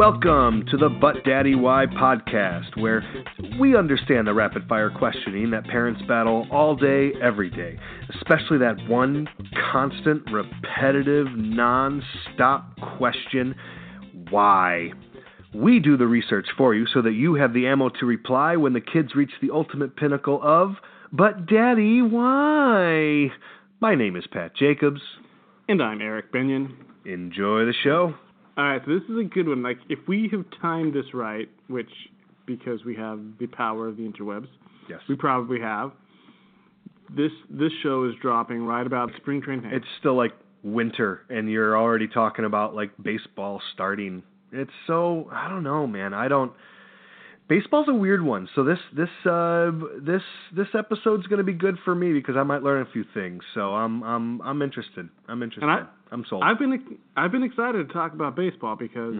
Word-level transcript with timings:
Welcome 0.00 0.64
to 0.70 0.78
the 0.78 0.88
But 0.88 1.24
Daddy 1.24 1.54
Why 1.54 1.84
podcast, 1.84 2.80
where 2.80 3.04
we 3.60 3.76
understand 3.76 4.26
the 4.26 4.32
rapid 4.32 4.66
fire 4.66 4.88
questioning 4.88 5.50
that 5.50 5.64
parents 5.64 6.00
battle 6.08 6.46
all 6.50 6.74
day, 6.74 7.12
every 7.22 7.50
day, 7.50 7.78
especially 8.16 8.56
that 8.58 8.76
one 8.88 9.28
constant, 9.70 10.22
repetitive, 10.30 11.26
non 11.36 12.02
stop 12.34 12.76
question 12.96 13.54
why? 14.30 14.90
We 15.54 15.80
do 15.80 15.96
the 15.96 16.06
research 16.06 16.46
for 16.56 16.74
you 16.74 16.86
so 16.92 17.02
that 17.02 17.12
you 17.12 17.34
have 17.34 17.52
the 17.52 17.66
ammo 17.66 17.88
to 18.00 18.06
reply 18.06 18.56
when 18.56 18.72
the 18.72 18.80
kids 18.80 19.14
reach 19.16 19.32
the 19.42 19.50
ultimate 19.50 19.96
pinnacle 19.96 20.40
of, 20.42 20.76
But 21.12 21.46
Daddy, 21.46 22.02
why? 22.02 23.28
My 23.80 23.94
name 23.96 24.14
is 24.16 24.24
Pat 24.30 24.54
Jacobs. 24.54 25.00
And 25.68 25.82
I'm 25.82 26.00
Eric 26.00 26.32
Benyon. 26.32 26.76
Enjoy 27.04 27.64
the 27.64 27.74
show. 27.82 28.14
All 28.56 28.64
right, 28.64 28.80
so 28.84 28.92
this 28.92 29.02
is 29.08 29.18
a 29.18 29.24
good 29.24 29.48
one. 29.48 29.62
Like, 29.62 29.78
if 29.88 29.98
we 30.06 30.28
have 30.32 30.44
timed 30.60 30.94
this 30.94 31.14
right, 31.14 31.48
which 31.68 31.90
because 32.46 32.84
we 32.84 32.94
have 32.96 33.20
the 33.38 33.46
power 33.46 33.88
of 33.88 33.96
the 33.96 34.02
interwebs, 34.02 34.48
Yes. 34.88 35.00
we 35.08 35.14
probably 35.16 35.60
have. 35.60 35.92
This 37.14 37.32
this 37.48 37.72
show 37.82 38.04
is 38.04 38.14
dropping 38.22 38.64
right 38.64 38.86
about 38.86 39.10
spring 39.16 39.42
training. 39.42 39.70
it's 39.72 39.86
still 39.98 40.16
like 40.16 40.32
winter 40.62 41.22
and 41.30 41.50
you're 41.50 41.76
already 41.76 42.06
talking 42.06 42.44
about 42.44 42.74
like 42.74 42.90
baseball 43.02 43.60
starting. 43.74 44.22
It's 44.52 44.70
so 44.86 45.28
I 45.32 45.48
don't 45.48 45.62
know, 45.62 45.86
man. 45.86 46.14
I 46.14 46.28
don't 46.28 46.52
Baseball's 47.48 47.88
a 47.88 47.94
weird 47.94 48.22
one. 48.22 48.48
So 48.54 48.62
this 48.62 48.78
this 48.94 49.08
uh 49.26 49.72
this 50.00 50.22
this 50.54 50.68
episode's 50.72 51.26
going 51.26 51.38
to 51.38 51.44
be 51.44 51.52
good 51.52 51.78
for 51.84 51.96
me 51.96 52.12
because 52.12 52.36
I 52.36 52.44
might 52.44 52.62
learn 52.62 52.82
a 52.82 52.90
few 52.92 53.04
things. 53.12 53.42
So 53.54 53.74
I'm 53.74 54.04
I'm 54.04 54.40
I'm 54.42 54.62
interested. 54.62 55.08
I'm 55.28 55.42
interested. 55.42 55.64
And 55.64 55.72
I- 55.72 55.86
I'm 56.12 56.24
sold. 56.28 56.42
I've 56.44 56.58
been 56.58 56.98
I've 57.16 57.32
been 57.32 57.42
excited 57.44 57.86
to 57.86 57.92
talk 57.92 58.12
about 58.12 58.34
baseball 58.36 58.76
because 58.76 59.14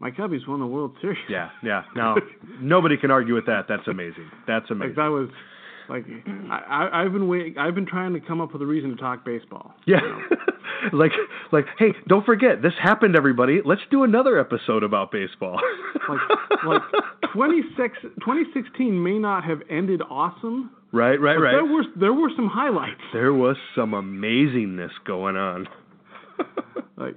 my 0.00 0.10
Cubbies 0.10 0.46
won 0.48 0.58
the 0.60 0.66
World 0.66 0.96
Series. 1.00 1.18
Mm-hmm. 1.30 1.32
yeah, 1.32 1.50
yeah. 1.64 1.82
Now 1.96 2.16
nobody 2.60 2.96
can 2.96 3.10
argue 3.10 3.34
with 3.34 3.46
that. 3.46 3.66
That's 3.68 3.86
amazing. 3.88 4.30
That's 4.46 4.64
like 4.70 4.70
amazing. 4.70 4.94
that 4.96 5.08
was 5.08 5.28
like 5.88 6.04
I, 6.50 6.58
I 6.90 7.02
I've 7.04 7.12
been 7.12 7.28
waiting. 7.28 7.58
I've 7.58 7.74
been 7.74 7.86
trying 7.86 8.12
to 8.14 8.20
come 8.20 8.40
up 8.40 8.52
with 8.52 8.62
a 8.62 8.66
reason 8.66 8.90
to 8.90 8.96
talk 8.96 9.24
baseball. 9.24 9.74
Yeah. 9.86 10.00
like 10.92 11.12
like 11.52 11.66
hey, 11.78 11.92
don't 12.08 12.24
forget 12.26 12.62
this 12.62 12.72
happened 12.82 13.16
everybody. 13.16 13.60
Let's 13.64 13.82
do 13.90 14.04
another 14.04 14.38
episode 14.38 14.82
about 14.82 15.10
baseball. 15.12 15.60
Like 16.08 16.20
like 16.66 16.82
26, 17.32 17.98
2016 18.02 19.02
may 19.02 19.18
not 19.20 19.44
have 19.44 19.60
ended 19.70 20.02
awesome, 20.10 20.70
right, 20.92 21.20
right, 21.20 21.36
right. 21.36 21.52
there 21.52 21.64
were 21.64 21.84
there 21.96 22.12
were 22.12 22.28
some 22.34 22.48
highlights. 22.48 23.00
There 23.12 23.32
was 23.32 23.56
some 23.76 23.92
amazingness 23.92 24.90
going 25.06 25.36
on. 25.36 25.68
Like 26.96 27.14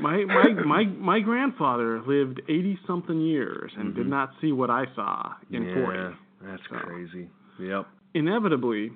my 0.00 0.24
my 0.24 0.48
my 0.64 0.84
my 0.84 1.20
grandfather 1.20 2.00
lived 2.06 2.40
eighty 2.48 2.78
something 2.86 3.20
years 3.20 3.72
and 3.76 3.94
did 3.94 4.06
not 4.06 4.30
see 4.40 4.52
what 4.52 4.68
I 4.70 4.84
saw 4.94 5.32
in 5.50 5.62
Mm-hmm. 5.64 5.78
yeah, 5.78 5.84
forty. 5.84 6.16
that's 6.42 6.62
So. 6.70 6.76
crazy. 6.76 7.28
Yep. 7.60 7.86
Inevitably, 8.14 8.90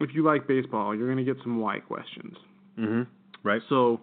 if 0.00 0.10
you 0.14 0.22
like 0.24 0.46
baseball, 0.46 0.94
you're 0.94 1.12
going 1.12 1.24
to 1.24 1.34
get 1.34 1.42
some 1.42 1.58
why 1.60 1.78
questions. 1.80 2.36
Mhm. 2.78 3.06
Right. 3.42 3.62
So 3.68 4.00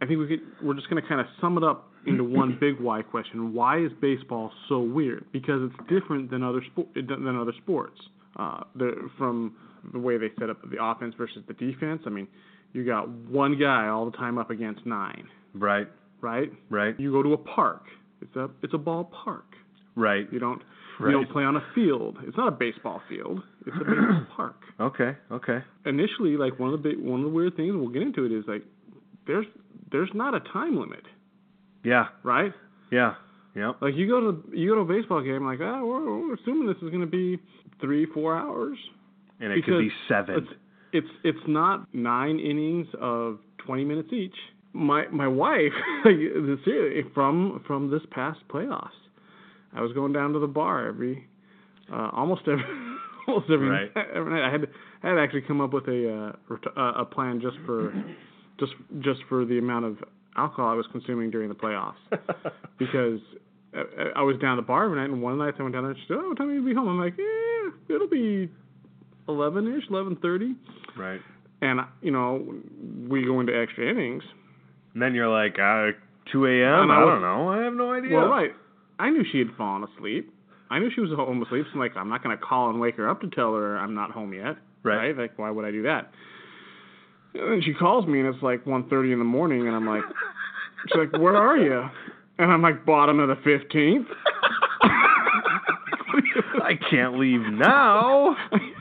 I 0.00 0.06
think 0.06 0.18
we 0.20 0.26
could 0.28 0.40
we're 0.62 0.74
just 0.74 0.88
going 0.90 1.00
to 1.02 1.08
kind 1.08 1.20
of 1.20 1.26
sum 1.40 1.56
it 1.58 1.64
up 1.64 1.90
into 2.06 2.24
one 2.24 2.56
big 2.60 2.80
why 2.80 3.02
question. 3.02 3.54
Why 3.54 3.78
is 3.78 3.90
baseball 4.00 4.50
so 4.68 4.80
weird? 4.80 5.24
Because 5.32 5.70
it's 5.70 5.88
different 5.88 6.30
than 6.30 6.42
other 6.42 6.62
sport 6.72 6.88
than 6.94 7.36
other 7.38 7.52
sports. 7.62 8.00
Uh, 8.36 8.64
the, 8.76 8.92
from 9.18 9.54
the 9.92 9.98
way 9.98 10.16
they 10.16 10.28
set 10.38 10.48
up 10.48 10.56
the 10.70 10.82
offense 10.82 11.14
versus 11.18 11.42
the 11.48 11.52
defense. 11.54 12.02
I 12.06 12.10
mean, 12.10 12.26
you 12.72 12.84
got 12.84 13.08
one 13.08 13.58
guy 13.58 13.88
all 13.88 14.06
the 14.10 14.16
time 14.16 14.38
up 14.38 14.48
against 14.50 14.86
nine, 14.86 15.28
Right. 15.54 15.86
right? 16.22 16.50
Right. 16.70 16.98
You 16.98 17.12
go 17.12 17.22
to 17.22 17.34
a 17.34 17.36
park. 17.38 17.84
It's 18.22 18.34
a 18.36 18.48
it's 18.62 18.72
a 18.74 18.78
ballpark. 18.78 19.42
Right. 19.96 20.26
You 20.32 20.38
don't 20.38 20.62
Right. 21.02 21.10
you 21.10 21.16
don't 21.16 21.30
play 21.30 21.44
on 21.44 21.56
a 21.56 21.64
field. 21.74 22.18
It's 22.26 22.36
not 22.36 22.48
a 22.48 22.52
baseball 22.52 23.02
field. 23.08 23.42
It's 23.66 23.76
a 23.76 23.84
baseball 23.84 24.26
park. 24.36 24.56
Okay. 24.80 25.16
Okay. 25.30 25.58
Initially, 25.86 26.36
like 26.36 26.58
one 26.58 26.72
of 26.72 26.82
the 26.82 26.88
big, 26.90 26.98
one 27.00 27.20
of 27.20 27.26
the 27.26 27.32
weird 27.32 27.56
things 27.56 27.72
we'll 27.74 27.88
get 27.88 28.02
into 28.02 28.24
it 28.24 28.32
is 28.32 28.44
like 28.46 28.62
there's 29.26 29.46
there's 29.90 30.10
not 30.14 30.34
a 30.34 30.40
time 30.52 30.76
limit, 30.78 31.04
Yeah. 31.84 32.06
right? 32.22 32.52
Yeah. 32.90 33.14
Yep. 33.54 33.76
Like 33.82 33.94
you 33.94 34.08
go 34.08 34.20
to 34.32 34.56
you 34.56 34.70
go 34.70 34.74
to 34.76 34.80
a 34.80 34.84
baseball 35.00 35.22
game, 35.22 35.44
like 35.44 35.58
ah, 35.60 35.82
we're, 35.84 36.28
we're 36.28 36.34
assuming 36.34 36.66
this 36.66 36.76
is 36.82 36.88
going 36.88 37.00
to 37.02 37.06
be 37.06 37.38
three 37.80 38.06
four 38.06 38.36
hours. 38.36 38.78
And 39.40 39.52
it 39.52 39.64
could 39.64 39.78
be 39.80 39.90
seven. 40.08 40.36
It's 40.36 40.48
it's 40.92 41.08
it's 41.24 41.46
not 41.48 41.92
nine 41.94 42.38
innings 42.38 42.86
of 43.00 43.38
twenty 43.58 43.84
minutes 43.84 44.12
each. 44.12 44.34
My 44.72 45.06
my 45.08 45.28
wife, 45.28 45.72
like, 46.04 46.14
from 47.12 47.62
from 47.66 47.90
this 47.90 48.02
past 48.10 48.38
playoffs, 48.48 48.88
I 49.74 49.80
was 49.80 49.92
going 49.92 50.12
down 50.12 50.32
to 50.34 50.38
the 50.38 50.46
bar 50.46 50.86
every, 50.86 51.26
uh, 51.92 52.10
almost 52.12 52.42
every, 52.46 52.64
almost 53.28 53.50
every, 53.50 53.68
Right. 53.68 53.90
every 54.14 54.32
night. 54.32 54.46
I 54.48 54.50
had 54.52 54.62
to, 54.62 54.68
I 55.02 55.08
had 55.08 55.14
to 55.14 55.20
actually 55.20 55.42
come 55.42 55.60
up 55.60 55.72
with 55.72 55.88
a 55.88 56.34
uh, 56.50 56.54
uh, 56.80 56.92
a 57.02 57.04
plan 57.04 57.40
just 57.40 57.56
for, 57.66 57.92
just 58.60 58.72
just 59.00 59.20
for 59.28 59.44
the 59.44 59.58
amount 59.58 59.84
of 59.86 59.96
alcohol 60.36 60.68
I 60.70 60.74
was 60.74 60.86
consuming 60.92 61.30
during 61.30 61.48
the 61.48 61.54
playoffs, 61.54 61.94
because. 62.78 63.20
I, 63.74 64.20
I 64.20 64.22
was 64.22 64.36
down 64.36 64.58
at 64.58 64.60
the 64.60 64.66
bar 64.66 64.84
every 64.84 64.98
night, 64.98 65.08
and 65.08 65.22
one 65.22 65.38
night 65.38 65.54
I 65.58 65.62
went 65.62 65.74
down 65.74 65.84
there 65.84 65.92
and 65.92 65.98
she 66.00 66.04
said, 66.06 66.18
"Oh, 66.20 66.28
what 66.28 66.36
time 66.36 66.50
are 66.50 66.52
you 66.52 66.62
be 66.62 66.74
home?" 66.74 66.88
I'm 66.90 66.98
like, 67.00 67.14
"Yeah, 67.16 67.94
it'll 67.96 68.06
be 68.06 68.50
eleven 69.28 69.66
ish, 69.74 69.84
eleven 69.88 70.14
thirty. 70.16 70.54
right. 70.94 71.22
And 71.62 71.80
you 72.02 72.10
know, 72.10 72.54
we 73.08 73.24
go 73.24 73.40
into 73.40 73.58
extra 73.58 73.88
innings. 73.88 74.22
And 74.92 75.00
then 75.02 75.14
you're 75.14 75.28
like, 75.30 75.58
uh, 75.58 75.92
2 76.32 76.44
a.m. 76.44 76.90
I 76.90 76.96
I 76.96 77.00
don't 77.00 77.22
know. 77.22 77.48
I 77.48 77.62
have 77.64 77.72
no 77.72 77.92
idea. 77.92 78.14
Well, 78.18 78.28
right. 78.28 78.50
I 78.98 79.10
knew 79.10 79.24
she 79.30 79.38
had 79.38 79.48
fallen 79.56 79.84
asleep. 79.84 80.32
I 80.70 80.78
knew 80.78 80.90
she 80.94 81.00
was 81.00 81.10
home 81.10 81.42
asleep. 81.42 81.66
So 81.66 81.72
I'm 81.74 81.80
like, 81.80 81.96
I'm 81.96 82.08
not 82.08 82.22
going 82.22 82.36
to 82.36 82.42
call 82.42 82.70
and 82.70 82.80
wake 82.80 82.96
her 82.96 83.08
up 83.08 83.20
to 83.20 83.28
tell 83.28 83.54
her 83.54 83.76
I'm 83.76 83.94
not 83.94 84.10
home 84.10 84.32
yet. 84.32 84.56
Right. 84.82 85.16
Like, 85.16 85.38
why 85.38 85.50
would 85.50 85.64
I 85.64 85.70
do 85.70 85.82
that? 85.82 86.10
And 87.34 87.52
then 87.52 87.62
she 87.64 87.72
calls 87.72 88.06
me, 88.06 88.20
and 88.20 88.34
it's 88.34 88.42
like 88.42 88.64
1:30 88.64 89.12
in 89.12 89.18
the 89.18 89.24
morning, 89.24 89.66
and 89.66 89.74
I'm 89.74 89.86
like, 89.86 90.02
she's 90.86 90.98
like, 90.98 91.12
where 91.20 91.36
are 91.36 91.56
you? 91.56 91.88
And 92.38 92.50
I'm 92.50 92.60
like, 92.62 92.84
bottom 92.84 93.20
of 93.20 93.28
the 93.28 93.36
15th. 93.36 94.06
I 96.62 96.78
can't 96.90 97.18
leave 97.18 97.40
now. 97.40 98.36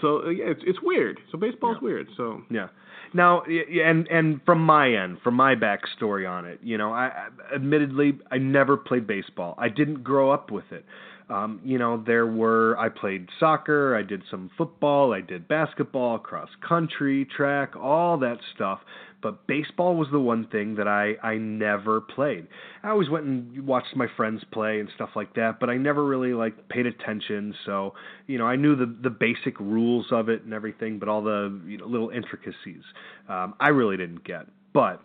so 0.00 0.26
uh, 0.26 0.28
yeah, 0.30 0.46
it's 0.46 0.62
it's 0.66 0.78
weird. 0.82 1.20
So 1.30 1.38
baseball's 1.38 1.80
weird. 1.82 2.08
So 2.16 2.42
Yeah. 2.50 2.68
Now, 3.14 3.42
and 3.42 4.06
and 4.08 4.40
from 4.44 4.60
my 4.60 4.92
end, 4.92 5.18
from 5.24 5.34
my 5.34 5.54
backstory 5.54 6.28
on 6.28 6.44
it, 6.44 6.60
you 6.62 6.76
know, 6.76 6.92
I, 6.92 7.06
I 7.06 7.54
admittedly 7.54 8.18
I 8.30 8.38
never 8.38 8.76
played 8.76 9.06
baseball. 9.06 9.54
I 9.56 9.68
didn't 9.68 10.02
grow 10.04 10.30
up 10.30 10.50
with 10.50 10.70
it. 10.70 10.84
Um, 11.30 11.60
you 11.62 11.78
know, 11.78 12.02
there 12.06 12.26
were 12.26 12.76
I 12.78 12.88
played 12.88 13.28
soccer, 13.38 13.94
I 13.94 14.02
did 14.02 14.22
some 14.30 14.50
football, 14.56 15.12
I 15.12 15.20
did 15.20 15.46
basketball, 15.46 16.18
cross 16.18 16.48
country, 16.66 17.26
track, 17.26 17.76
all 17.76 18.16
that 18.18 18.38
stuff. 18.54 18.80
But 19.20 19.46
baseball 19.46 19.96
was 19.96 20.08
the 20.12 20.20
one 20.20 20.46
thing 20.46 20.76
that 20.76 20.88
I 20.88 21.16
I 21.22 21.36
never 21.36 22.00
played. 22.00 22.46
I 22.82 22.88
always 22.90 23.10
went 23.10 23.26
and 23.26 23.66
watched 23.66 23.94
my 23.94 24.06
friends 24.16 24.42
play 24.52 24.80
and 24.80 24.88
stuff 24.94 25.10
like 25.16 25.34
that, 25.34 25.60
but 25.60 25.68
I 25.68 25.76
never 25.76 26.04
really 26.04 26.32
like 26.32 26.68
paid 26.68 26.86
attention. 26.86 27.54
So 27.66 27.94
you 28.26 28.38
know, 28.38 28.46
I 28.46 28.56
knew 28.56 28.74
the 28.74 28.86
the 29.02 29.10
basic 29.10 29.58
rules 29.60 30.06
of 30.10 30.30
it 30.30 30.44
and 30.44 30.54
everything, 30.54 30.98
but 30.98 31.08
all 31.08 31.22
the 31.22 31.60
you 31.66 31.76
know, 31.76 31.86
little 31.86 32.10
intricacies 32.10 32.82
um, 33.28 33.54
I 33.60 33.68
really 33.68 33.98
didn't 33.98 34.24
get. 34.24 34.46
But 34.72 35.02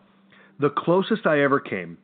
the 0.59 0.69
closest 0.69 1.25
I 1.25 1.41
ever 1.41 1.59
came 1.59 1.97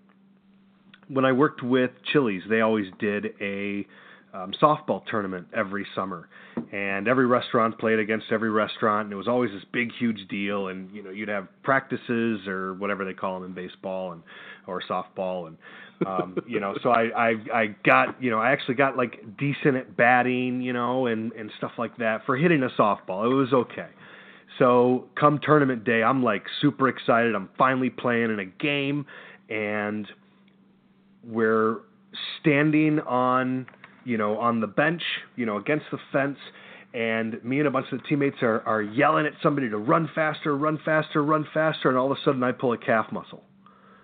when 1.10 1.26
I 1.26 1.32
worked 1.32 1.64
with 1.64 1.92
Chili's, 2.12 2.44
they 2.50 2.62
always 2.62 2.86
did 3.00 3.34
a 3.42 3.86
um, 4.34 4.54
softball 4.62 5.06
tournament 5.08 5.48
every 5.56 5.86
summer, 5.96 6.28
and 6.72 7.08
every 7.08 7.26
restaurant 7.26 7.78
played 7.80 8.00
against 8.00 8.28
every 8.32 8.50
restaurant, 8.50 9.06
and 9.06 9.14
it 9.14 9.16
was 9.16 9.28
always 9.28 9.52
this 9.52 9.64
big, 9.72 9.92
huge 9.98 10.28
deal. 10.30 10.68
And 10.68 10.94
you 10.94 11.04
know, 11.04 11.10
you'd 11.10 11.30
have 11.30 11.48
practices 11.64 12.48
or 12.48 12.74
whatever 12.76 13.06
they 13.06 13.14
call 13.14 13.40
them 13.40 13.50
in 13.50 13.54
baseball 13.54 14.12
and 14.12 14.24
or 14.68 14.82
softball, 14.90 15.48
and 15.48 15.58
um, 16.06 16.38
you 16.48 16.60
know, 16.60 16.76
so 16.84 16.90
I, 16.90 17.10
I 17.16 17.30
I 17.54 17.76
got 17.84 18.22
you 18.22 18.30
know 18.30 18.40
I 18.40 18.52
actually 18.52 18.76
got 18.76 18.98
like 18.98 19.38
decent 19.38 19.76
at 19.76 19.98
batting, 19.98 20.62
you 20.62 20.74
know, 20.74 21.08
and 21.08 21.32
and 21.34 21.52
stuff 21.58 21.72
like 21.78 21.98
that 21.98 22.26
for 22.26 22.38
hitting 22.38 22.64
a 22.64 22.70
softball. 22.80 23.32
It 23.32 23.36
was 23.36 23.54
okay. 23.54 23.90
So 24.58 25.08
come 25.16 25.40
tournament 25.42 25.86
day, 25.86 26.04
I'm 26.04 26.22
like 26.22 26.44
super 26.62 26.90
excited. 26.90 27.34
I'm 27.34 27.50
finally 27.58 27.90
playing 27.90 28.32
in 28.32 28.40
a 28.40 28.46
game, 28.46 29.06
and 29.50 30.08
we're 31.24 31.78
standing 32.40 33.00
on 33.02 33.68
you 34.10 34.18
know 34.18 34.38
on 34.40 34.60
the 34.60 34.68
bench 34.68 35.04
you 35.36 35.46
know 35.46 35.58
against 35.58 35.86
the 35.92 36.00
fence 36.12 36.38
and 36.94 37.42
me 37.44 37.60
and 37.60 37.68
a 37.68 37.72
bunch 37.72 37.86
of 37.92 38.02
the 38.02 38.08
teammates 38.08 38.38
are, 38.42 38.62
are 38.62 38.82
yelling 38.82 39.28
at 39.28 39.34
somebody 39.44 39.70
to 39.70 39.78
run 39.78 40.10
faster 40.16 40.58
run 40.58 40.80
faster 40.84 41.24
run 41.24 41.46
faster 41.54 41.90
and 41.90 41.98
all 41.98 42.12
of 42.12 42.18
a 42.18 42.22
sudden 42.26 42.44
i 42.44 42.52
pull 42.52 42.74
a 42.74 42.78
calf 42.78 43.06
muscle. 43.12 43.44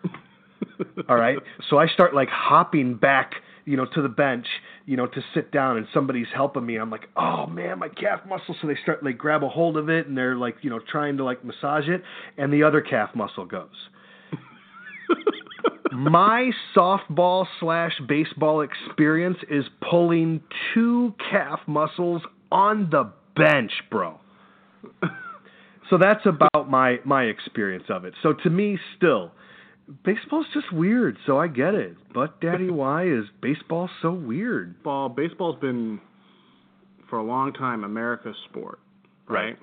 All 1.09 1.15
right? 1.15 1.37
So 1.69 1.79
i 1.79 1.87
start 1.87 2.13
like 2.13 2.29
hopping 2.29 2.95
back 2.95 3.31
you 3.65 3.75
know 3.75 3.87
to 3.95 4.01
the 4.03 4.09
bench 4.09 4.45
you 4.85 4.95
know 4.95 5.07
to 5.07 5.21
sit 5.33 5.51
down 5.51 5.77
and 5.77 5.87
somebody's 5.91 6.27
helping 6.35 6.63
me 6.63 6.75
i'm 6.75 6.91
like 6.91 7.09
oh 7.17 7.47
man 7.47 7.79
my 7.79 7.89
calf 7.89 8.19
muscle. 8.27 8.55
So 8.61 8.67
they 8.67 8.77
start 8.83 9.03
like 9.03 9.17
grab 9.17 9.43
a 9.43 9.49
hold 9.49 9.75
of 9.75 9.89
it 9.89 10.05
and 10.07 10.15
they're 10.15 10.35
like 10.35 10.57
you 10.61 10.69
know 10.69 10.79
trying 10.91 11.17
to 11.17 11.23
like 11.23 11.43
massage 11.43 11.87
it 11.87 12.03
and 12.37 12.53
the 12.53 12.61
other 12.61 12.81
calf 12.81 13.09
muscle 13.15 13.45
goes 13.45 13.69
my 15.97 16.51
softball 16.75 17.45
slash 17.59 17.93
baseball 18.07 18.61
experience 18.61 19.37
is 19.49 19.65
pulling 19.89 20.41
two 20.73 21.13
calf 21.29 21.59
muscles 21.67 22.21
on 22.51 22.89
the 22.89 23.11
bench, 23.35 23.71
bro. 23.89 24.19
so 25.89 25.97
that's 25.99 26.25
about 26.25 26.69
my 26.69 26.97
my 27.05 27.23
experience 27.23 27.85
of 27.89 28.05
it. 28.05 28.13
So 28.23 28.33
to 28.43 28.49
me, 28.49 28.77
still, 28.97 29.31
baseball's 30.03 30.47
just 30.53 30.71
weird. 30.71 31.17
So 31.25 31.39
I 31.39 31.47
get 31.47 31.73
it. 31.75 31.95
But 32.13 32.39
Daddy, 32.41 32.69
why 32.69 33.07
is 33.07 33.25
baseball 33.41 33.89
so 34.01 34.11
weird? 34.11 34.81
Ball 34.83 35.09
baseball's 35.09 35.59
been 35.59 35.99
for 37.09 37.19
a 37.19 37.23
long 37.23 37.53
time 37.53 37.83
America's 37.83 38.35
sport, 38.49 38.79
right? 39.27 39.45
Right. 39.45 39.57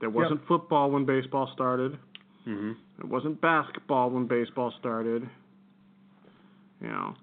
There 0.00 0.10
wasn't 0.10 0.46
football 0.46 0.90
when 0.92 1.06
baseball 1.06 1.50
started. 1.52 1.98
Mm-hmm. 2.46 2.72
It 3.00 3.04
wasn't 3.04 3.40
basketball 3.40 4.10
when 4.10 4.26
baseball 4.26 4.72
started. 4.78 5.28
You 6.80 6.88
know, 6.88 7.14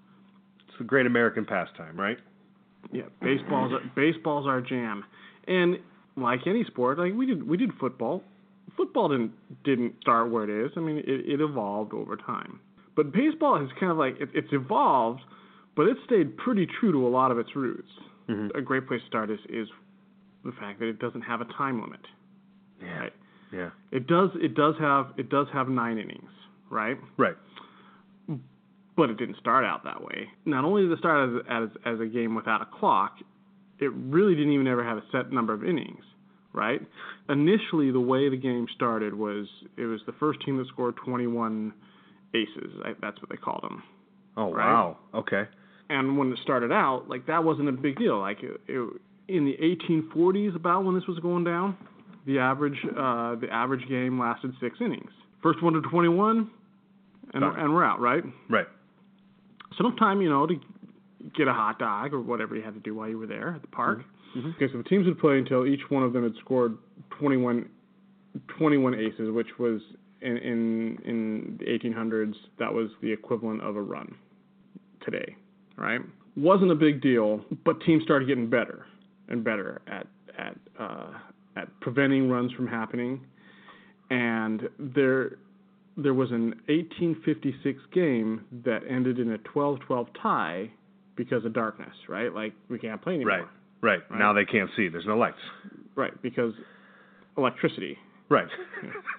It's 0.68 0.80
a 0.80 0.84
great 0.84 1.06
American 1.06 1.44
pastime, 1.44 1.98
right? 1.98 2.18
yeah, 2.92 3.02
baseball's 3.20 3.72
baseball's 3.96 4.46
our 4.46 4.60
jam, 4.60 5.04
and 5.48 5.78
like 6.16 6.46
any 6.46 6.64
sport, 6.64 6.98
like 6.98 7.14
we 7.14 7.26
did 7.26 7.46
we 7.48 7.56
did 7.56 7.70
football. 7.80 8.22
Football 8.76 9.08
didn't 9.08 9.32
didn't 9.64 9.94
start 10.02 10.30
where 10.30 10.44
it 10.44 10.50
is. 10.66 10.72
I 10.76 10.80
mean, 10.80 10.98
it, 10.98 11.04
it 11.28 11.40
evolved 11.40 11.92
over 11.94 12.16
time. 12.16 12.60
But 12.94 13.12
baseball 13.12 13.58
has 13.58 13.68
kind 13.80 13.90
of 13.92 13.98
like 13.98 14.20
it, 14.20 14.28
it's 14.34 14.52
evolved, 14.52 15.20
but 15.74 15.86
it 15.88 15.96
stayed 16.06 16.36
pretty 16.36 16.66
true 16.78 16.92
to 16.92 17.06
a 17.06 17.10
lot 17.10 17.30
of 17.30 17.38
its 17.38 17.56
roots. 17.56 17.88
Mhm. 18.28 18.54
A 18.56 18.60
great 18.62 18.86
place 18.86 19.00
to 19.02 19.06
start 19.08 19.30
is 19.30 19.40
is 19.48 19.68
the 20.44 20.52
fact 20.52 20.78
that 20.80 20.86
it 20.86 20.98
doesn't 21.00 21.22
have 21.22 21.40
a 21.40 21.46
time 21.46 21.80
limit. 21.80 22.00
Yeah. 22.80 22.98
Right. 23.00 23.12
Yeah. 23.52 23.70
It 23.90 24.06
does 24.06 24.30
it 24.36 24.54
does 24.54 24.74
have 24.78 25.12
it 25.16 25.28
does 25.28 25.48
have 25.52 25.68
nine 25.68 25.98
innings, 25.98 26.30
right? 26.70 26.98
Right. 27.16 27.36
But 28.96 29.10
it 29.10 29.18
didn't 29.18 29.36
start 29.38 29.64
out 29.64 29.84
that 29.84 30.02
way. 30.02 30.28
Not 30.44 30.64
only 30.64 30.82
did 30.82 30.92
it 30.92 30.98
start 30.98 31.28
as, 31.30 31.44
as, 31.50 31.68
as 31.94 32.00
a 32.00 32.06
game 32.06 32.34
without 32.34 32.62
a 32.62 32.66
clock, 32.66 33.16
it 33.78 33.92
really 33.92 34.34
didn't 34.34 34.52
even 34.52 34.66
ever 34.66 34.82
have 34.84 34.96
a 34.96 35.02
set 35.12 35.30
number 35.32 35.52
of 35.52 35.62
innings, 35.64 36.02
right? 36.52 36.80
Initially, 37.28 37.90
the 37.90 38.00
way 38.00 38.28
the 38.30 38.36
game 38.36 38.66
started 38.74 39.14
was 39.14 39.46
it 39.76 39.84
was 39.84 40.00
the 40.06 40.12
first 40.18 40.40
team 40.44 40.56
that 40.58 40.66
scored 40.68 40.96
21 41.04 41.72
aces. 42.34 42.72
I, 42.84 42.92
that's 43.00 43.20
what 43.20 43.28
they 43.30 43.36
called 43.36 43.62
them. 43.62 43.82
Oh 44.36 44.52
Right. 44.52 44.66
wow. 44.66 44.96
Okay. 45.14 45.42
And 45.88 46.18
when 46.18 46.32
it 46.32 46.38
started 46.42 46.72
out, 46.72 47.04
like 47.08 47.26
that 47.26 47.44
wasn't 47.44 47.68
a 47.68 47.72
big 47.72 47.96
deal. 47.98 48.18
Like 48.18 48.42
it, 48.42 48.60
it, 48.66 49.00
in 49.28 49.44
the 49.44 49.56
1840s, 49.90 50.56
about 50.56 50.84
when 50.84 50.94
this 50.94 51.06
was 51.06 51.18
going 51.20 51.44
down, 51.44 51.76
the 52.26 52.38
average 52.38 52.78
uh, 52.90 53.36
the 53.36 53.48
average 53.50 53.86
game 53.88 54.18
lasted 54.18 54.52
six 54.60 54.78
innings. 54.80 55.10
First 55.42 55.62
one 55.62 55.74
to 55.74 55.80
21, 55.82 56.50
and, 57.34 57.44
and 57.44 57.72
we're 57.74 57.84
out, 57.84 58.00
right? 58.00 58.24
Right. 58.50 58.66
Sometime, 59.76 60.20
you 60.20 60.28
know, 60.28 60.46
to 60.46 60.54
get 61.36 61.48
a 61.48 61.52
hot 61.52 61.78
dog 61.78 62.12
or 62.12 62.20
whatever 62.20 62.54
you 62.56 62.62
had 62.62 62.74
to 62.74 62.80
do 62.80 62.94
while 62.94 63.08
you 63.08 63.18
were 63.18 63.26
there 63.26 63.54
at 63.54 63.62
the 63.62 63.68
park. 63.68 64.00
Mm-hmm. 64.36 64.50
Okay, 64.56 64.72
so 64.72 64.78
the 64.78 64.84
teams 64.84 65.06
would 65.06 65.18
play 65.18 65.38
until 65.38 65.66
each 65.66 65.80
one 65.88 66.02
of 66.02 66.12
them 66.12 66.22
had 66.22 66.34
scored 66.40 66.76
21, 67.18 67.68
21 68.58 68.94
aces, 68.94 69.30
which 69.30 69.48
was 69.58 69.80
in, 70.22 70.36
in 70.38 70.98
in 71.04 71.56
the 71.58 71.66
1800s 71.66 72.34
that 72.58 72.72
was 72.72 72.90
the 73.02 73.12
equivalent 73.12 73.62
of 73.62 73.76
a 73.76 73.82
run 73.82 74.14
today, 75.04 75.36
right? 75.76 76.00
Wasn't 76.36 76.70
a 76.70 76.74
big 76.74 77.00
deal, 77.00 77.44
but 77.64 77.80
teams 77.82 78.02
started 78.02 78.26
getting 78.26 78.48
better 78.48 78.86
and 79.28 79.44
better 79.44 79.80
at 79.86 80.06
at 80.38 80.56
uh, 80.78 81.12
at 81.56 81.68
preventing 81.80 82.30
runs 82.30 82.52
from 82.52 82.66
happening, 82.66 83.24
and 84.10 84.68
there 84.78 85.38
there 85.96 86.14
was 86.14 86.30
an 86.30 86.54
1856 86.68 87.80
game 87.92 88.44
that 88.64 88.80
ended 88.88 89.18
in 89.18 89.32
a 89.32 89.38
12-12 89.38 90.06
tie 90.20 90.70
because 91.16 91.44
of 91.44 91.52
darkness, 91.54 91.94
right? 92.08 92.32
Like 92.32 92.52
we 92.68 92.78
can't 92.78 93.00
play 93.00 93.14
anymore. 93.14 93.38
Right. 93.38 93.46
Right. 93.82 94.00
Right. 94.10 94.18
Now 94.18 94.32
they 94.32 94.44
can't 94.44 94.70
see. 94.76 94.88
There's 94.88 95.06
no 95.06 95.16
lights. 95.16 95.36
Right, 95.94 96.12
because 96.22 96.52
electricity. 97.36 97.96
Right. 98.28 98.48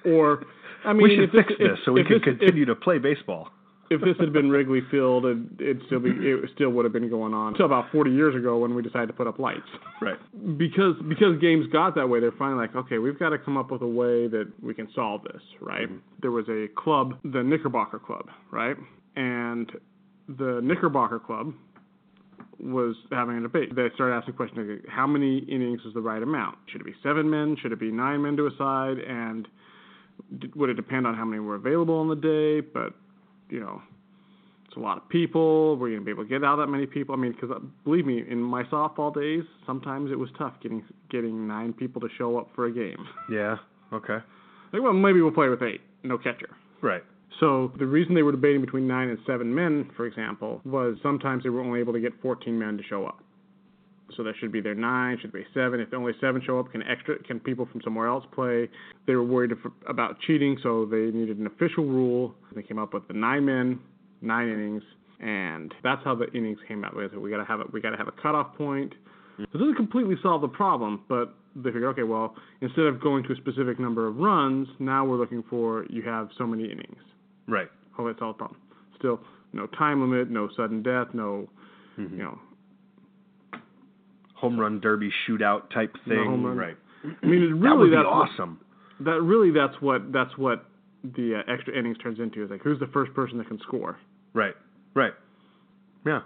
Or 0.06 0.44
I 0.85 0.94
mean, 0.94 1.03
we 1.03 1.15
should 1.15 1.25
if 1.25 1.31
this, 1.31 1.45
fix 1.47 1.59
this 1.59 1.68
if, 1.74 1.79
so 1.85 1.94
we 1.94 2.01
if 2.01 2.07
can 2.07 2.18
this, 2.18 2.38
continue 2.38 2.65
to 2.65 2.75
play 2.75 2.97
baseball. 2.97 3.50
If, 3.89 4.01
this 4.01 4.16
had 4.19 4.34
been 4.34 4.50
Wrigley 4.50 4.81
Field, 4.92 5.25
it, 5.25 5.38
it'd 5.60 5.81
still 5.88 6.00
be 6.00 6.10
it 6.10 6.50
still 6.56 6.69
would 6.72 6.86
have 6.86 6.94
been 6.94 7.10
going 7.10 7.34
on 7.34 7.54
until 7.54 7.66
about 7.66 7.92
40 7.92 8.12
years 8.12 8.36
ago 8.36 8.57
when 8.57 8.75
we 8.75 8.81
decided 8.81 9.07
to 9.07 9.13
put 9.13 9.28
up 9.28 9.39
lights. 9.39 9.68
Right. 10.01 10.18
because 10.57 10.95
because 11.07 11.39
games 11.39 11.65
got 11.72 11.96
that 11.96 12.08
way, 12.08 12.20
they're 12.20 12.32
finally 12.34 12.60
like, 12.60 12.75
okay, 12.75 12.98
we've 12.98 13.17
got 13.17 13.29
to 13.29 13.38
come 13.38 13.58
up 13.58 13.72
with 13.72 13.82
a 13.82 13.88
way 13.88 14.27
that 14.27 14.51
we 14.62 14.74
can 14.74 14.88
solve 14.94 15.24
this, 15.24 15.41
right? 15.62 15.88
Mm-hmm. 15.88 15.98
There 16.22 16.32
was 16.32 16.46
a 16.50 16.67
club, 16.75 17.17
the 17.24 17.44
Knickerbocker 17.44 18.00
Club, 18.00 18.27
right? 18.51 18.75
And 19.15 19.72
the 20.27 20.60
Knickerbocker 20.62 21.20
Club 21.20 21.53
was 22.60 22.96
having 23.12 23.38
a 23.38 23.41
debate. 23.41 23.75
They 23.75 23.88
started 23.96 24.15
asking 24.15 24.34
questions 24.34 24.67
like, 24.70 24.94
how 24.94 25.08
many 25.08 25.39
innings 25.39 25.82
is 25.86 25.94
the 25.94 26.01
right 26.01 26.22
amount? 26.22 26.58
Should 26.72 26.82
it 26.82 26.86
be 26.86 26.96
seven 27.03 27.29
men? 27.29 27.56
Should 27.62 27.72
it 27.72 27.79
be 27.79 27.91
nine 27.91 28.22
men 28.22 28.36
to 28.38 28.48
a 28.48 28.51
side? 28.58 28.98
And 29.00 29.48
would 30.56 30.70
it 30.70 30.74
depend 30.74 31.06
on 31.06 31.15
how 31.15 31.25
many 31.25 31.39
were 31.39 31.56
available 31.56 31.96
on 31.96 32.10
the 32.10 32.15
day? 32.15 32.62
But 32.62 32.94
you 33.50 33.60
know, 33.60 33.82
it's 34.68 34.75
a 34.75 34.80
lot 34.80 34.98
of 34.98 35.08
people. 35.10 35.75
We're 35.77 35.89
going 35.89 36.01
to 36.01 36.06
be 36.06 36.12
able 36.12 36.24
to 36.24 36.30
get 36.30 36.44
out 36.44 36.58
that 36.58 36.68
many 36.68 36.86
people. 36.86 37.16
I 37.16 37.18
mean, 37.18 37.32
because 37.32 37.51
uh, 37.51 37.60
believe 37.84 38.06
me, 38.06 38.24
in 38.30 38.42
my 38.42 38.63
softball 38.63 39.13
days, 39.13 39.44
sometimes 39.66 40.12
it 40.12 40.20
was 40.20 40.30
tough 40.38 40.54
getting 40.62 40.84
getting 41.10 41.48
nine 41.48 41.74
people 41.74 42.01
to 42.01 42.10
show 42.18 42.38
up 42.38 42.50
for 42.56 42.66
a 42.66 42.72
game. 42.72 43.06
Yeah. 43.32 43.58
Okay. 43.94 44.18
Like, 44.74 44.82
well, 44.82 44.94
maybe 44.94 45.22
we'll 45.22 45.32
play 45.32 45.48
with 45.48 45.62
eight, 45.62 45.82
no 46.04 46.18
catcher. 46.18 46.50
Right. 46.82 47.04
So 47.39 47.72
the 47.77 47.86
reason 47.86 48.16
they 48.16 48.24
were 48.24 48.32
debating 48.32 48.62
between 48.62 48.88
nine 48.88 49.10
and 49.10 49.20
seven 49.25 49.54
men, 49.54 49.89
for 49.96 50.06
example, 50.06 50.62
was 50.66 50.98
sometimes 51.04 51.44
they 51.44 51.50
were 51.50 51.62
only 51.62 51.80
able 51.80 51.94
to 51.94 52.00
get 52.00 52.13
14 52.22 52.58
men 52.58 52.77
to 52.77 52.84
show 52.84 53.06
up. 53.06 53.20
So 54.15 54.23
that 54.23 54.35
should 54.39 54.51
be 54.51 54.61
their 54.61 54.75
nine, 54.75 55.17
should 55.21 55.33
be 55.33 55.45
seven. 55.53 55.79
If 55.79 55.93
only 55.93 56.13
seven 56.21 56.41
show 56.45 56.59
up, 56.59 56.71
can 56.71 56.81
extra 56.83 57.21
can 57.23 57.39
people 57.39 57.67
from 57.71 57.81
somewhere 57.83 58.07
else 58.07 58.25
play? 58.33 58.69
They 59.05 59.15
were 59.15 59.23
worried 59.23 59.51
if, 59.51 59.57
about 59.87 60.19
cheating, 60.21 60.57
so 60.63 60.85
they 60.85 61.11
needed 61.11 61.37
an 61.37 61.47
official 61.47 61.83
rule. 61.85 62.33
They 62.55 62.63
came 62.63 62.79
up 62.79 62.93
with 62.93 63.07
the 63.07 63.13
nine 63.13 63.45
men, 63.45 63.79
nine 64.21 64.47
innings, 64.47 64.83
and 65.19 65.73
that's 65.83 66.01
how 66.05 66.15
the 66.15 66.31
innings 66.33 66.57
came 66.67 66.83
out. 66.85 66.95
We 66.95 67.29
got 67.29 67.37
to 67.37 67.45
have 67.45 67.59
it. 67.59 67.73
We 67.73 67.81
got 67.81 67.91
to 67.91 67.97
have 67.97 68.07
a 68.07 68.13
cutoff 68.13 68.55
point. 68.55 68.93
This 69.37 69.47
doesn't 69.51 69.75
completely 69.75 70.15
solve 70.23 70.41
the 70.41 70.47
problem, 70.47 71.03
but 71.09 71.35
they 71.55 71.69
figure, 71.69 71.89
okay, 71.89 72.03
well, 72.03 72.33
instead 72.61 72.85
of 72.85 72.99
going 72.99 73.23
to 73.25 73.33
a 73.33 73.35
specific 73.35 73.79
number 73.79 74.07
of 74.07 74.17
runs, 74.17 74.67
now 74.79 75.05
we're 75.05 75.17
looking 75.17 75.43
for 75.49 75.85
you 75.89 76.01
have 76.01 76.29
so 76.37 76.47
many 76.47 76.63
innings. 76.63 77.01
Right. 77.47 77.67
Oh, 77.99 78.07
that's 78.07 78.19
all 78.21 78.33
the 78.33 78.37
problem. 78.37 78.59
Still, 78.97 79.19
no 79.53 79.67
time 79.67 80.01
limit, 80.01 80.31
no 80.31 80.49
sudden 80.55 80.81
death, 80.81 81.07
no, 81.13 81.47
Mm-hmm. 81.99 82.17
you 82.17 82.23
know, 82.23 82.39
home 84.38 84.60
run 84.60 84.79
derby 84.79 85.12
shootout 85.27 85.70
type 85.74 85.96
thing. 86.08 86.44
Right. 86.44 86.77
I 87.24 87.25
mean, 87.25 87.44
it 87.44 87.50
that 87.50 87.56
really 87.56 87.77
would 87.77 87.89
be 87.89 87.96
that's 87.96 88.08
awesome. 88.08 88.60
What, 89.00 89.06
that 89.06 89.22
really 89.22 89.51
that's 89.51 89.82
what 89.82 90.12
that's 90.13 90.38
what 90.38 90.65
the 91.03 91.41
uh, 91.48 91.51
extra 91.51 91.77
innings 91.77 91.98
turns 91.98 92.20
into. 92.20 92.44
Is 92.44 92.50
like 92.50 92.62
who's 92.62 92.79
the 92.79 92.88
first 92.88 93.13
person 93.13 93.38
that 93.39 93.48
can 93.48 93.60
score. 93.60 93.98
Right. 94.34 94.53
Right. 94.94 95.13
Yeah. 96.06 96.22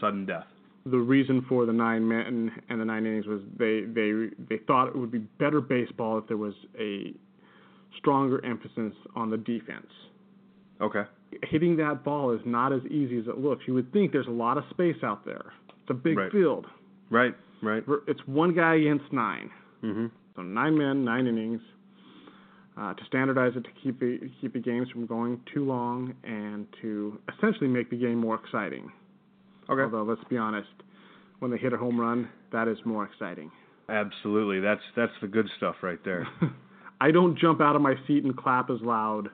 Sudden 0.00 0.26
death. 0.26 0.46
The 0.86 0.98
reason 0.98 1.44
for 1.48 1.64
the 1.64 1.72
nine 1.72 2.06
men 2.06 2.52
and 2.68 2.80
the 2.80 2.84
nine 2.84 3.06
innings 3.06 3.26
was 3.26 3.40
they 3.58 3.82
they 3.82 4.28
they 4.48 4.62
thought 4.66 4.88
it 4.88 4.96
would 4.96 5.12
be 5.12 5.18
better 5.18 5.60
baseball 5.60 6.18
if 6.18 6.26
there 6.26 6.36
was 6.36 6.54
a 6.78 7.14
stronger 7.98 8.44
emphasis 8.44 8.92
on 9.14 9.30
the 9.30 9.36
defense. 9.38 9.86
Okay. 10.80 11.02
Hitting 11.44 11.76
that 11.76 12.04
ball 12.04 12.32
is 12.32 12.40
not 12.44 12.72
as 12.72 12.82
easy 12.86 13.18
as 13.18 13.26
it 13.26 13.38
looks. 13.38 13.62
You 13.66 13.74
would 13.74 13.92
think 13.92 14.12
there's 14.12 14.26
a 14.26 14.30
lot 14.30 14.58
of 14.58 14.64
space 14.70 14.96
out 15.02 15.24
there. 15.24 15.52
It's 15.80 15.90
a 15.90 15.94
big 15.94 16.18
Right. 16.18 16.32
field. 16.32 16.66
Right. 17.14 17.34
Right. 17.62 17.82
It's 18.08 18.20
one 18.26 18.54
guy 18.54 18.74
against 18.74 19.12
nine. 19.12 19.50
mm-hmm. 19.82 20.06
So 20.36 20.42
nine 20.42 20.76
men, 20.76 21.04
nine 21.04 21.26
innings. 21.26 21.60
Uh, 22.76 22.92
to 22.92 23.04
standardize 23.06 23.52
it 23.54 23.62
to 23.62 23.70
keep 23.84 24.00
the 24.00 24.18
keep 24.40 24.52
the 24.52 24.58
games 24.58 24.88
from 24.90 25.06
going 25.06 25.40
too 25.54 25.64
long 25.64 26.12
and 26.24 26.66
to 26.82 27.16
essentially 27.38 27.68
make 27.68 27.88
the 27.88 27.96
game 27.96 28.18
more 28.18 28.34
exciting. 28.34 28.90
Okay. 29.70 29.82
Although 29.82 30.02
let's 30.02 30.24
be 30.28 30.36
honest, 30.36 30.66
when 31.38 31.52
they 31.52 31.56
hit 31.56 31.72
a 31.72 31.76
home 31.76 32.00
run, 32.00 32.28
that 32.50 32.66
is 32.66 32.76
more 32.84 33.04
exciting. 33.04 33.52
Absolutely. 33.88 34.58
That's 34.58 34.80
that's 34.96 35.12
the 35.22 35.28
good 35.28 35.46
stuff 35.56 35.76
right 35.82 36.00
there. 36.04 36.26
I 37.00 37.12
don't 37.12 37.38
jump 37.38 37.60
out 37.60 37.76
of 37.76 37.82
my 37.82 37.94
seat 38.08 38.24
and 38.24 38.36
clap 38.36 38.70
as 38.70 38.78
loud 38.82 39.28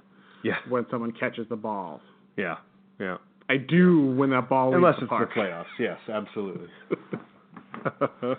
Yeah. 0.44 0.56
when 0.68 0.84
someone 0.90 1.12
catches 1.18 1.48
the 1.48 1.56
ball. 1.56 2.02
Yeah. 2.36 2.56
Yeah. 2.98 3.16
I 3.48 3.56
do 3.56 4.14
when 4.16 4.28
that 4.30 4.50
ball 4.50 4.74
Unless 4.74 4.96
leaves 5.00 5.10
it's 5.10 5.10
the 5.10 5.26
the 5.34 5.40
playoffs. 5.40 5.64
Yes, 5.78 5.98
absolutely. 6.12 6.68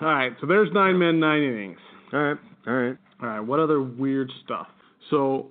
All 0.00 0.06
right, 0.06 0.32
so 0.40 0.46
there's 0.46 0.68
nine 0.72 0.98
men, 0.98 1.18
nine 1.18 1.42
innings. 1.42 1.78
All 2.12 2.20
right. 2.20 2.38
All 2.66 2.74
right. 2.74 2.96
All 3.20 3.28
right, 3.28 3.40
what 3.40 3.58
other 3.58 3.82
weird 3.82 4.30
stuff? 4.44 4.68
So, 5.10 5.48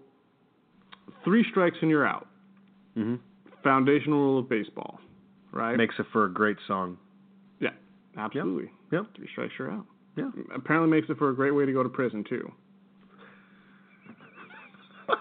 three 1.26 1.46
strikes 1.52 1.78
and 1.82 1.90
you're 1.90 2.08
out. 2.08 2.28
Mm-hmm. 2.98 3.16
Foundational 3.64 4.20
rule 4.20 4.40
of 4.40 4.48
baseball, 4.48 5.00
right? 5.52 5.76
Makes 5.76 5.96
it 6.00 6.06
for 6.14 6.26
a 6.26 6.32
great 6.34 6.58
song. 6.68 6.98
yeah, 7.60 7.72
absolutely. 8.18 8.72
Yep. 8.92 9.06
Three 9.18 9.28
strikes, 9.34 9.54
you're 9.60 9.72
out. 9.72 9.86
Yeah. 10.16 10.30
Apparently 10.56 10.90
makes 10.90 11.10
it 11.10 11.18
for 11.18 11.30
a 11.30 11.36
great 11.36 11.52
way 11.52 11.66
to 11.66 11.74
go 11.74 11.84
to 11.84 11.90
prison 11.90 12.24
too. 12.28 12.50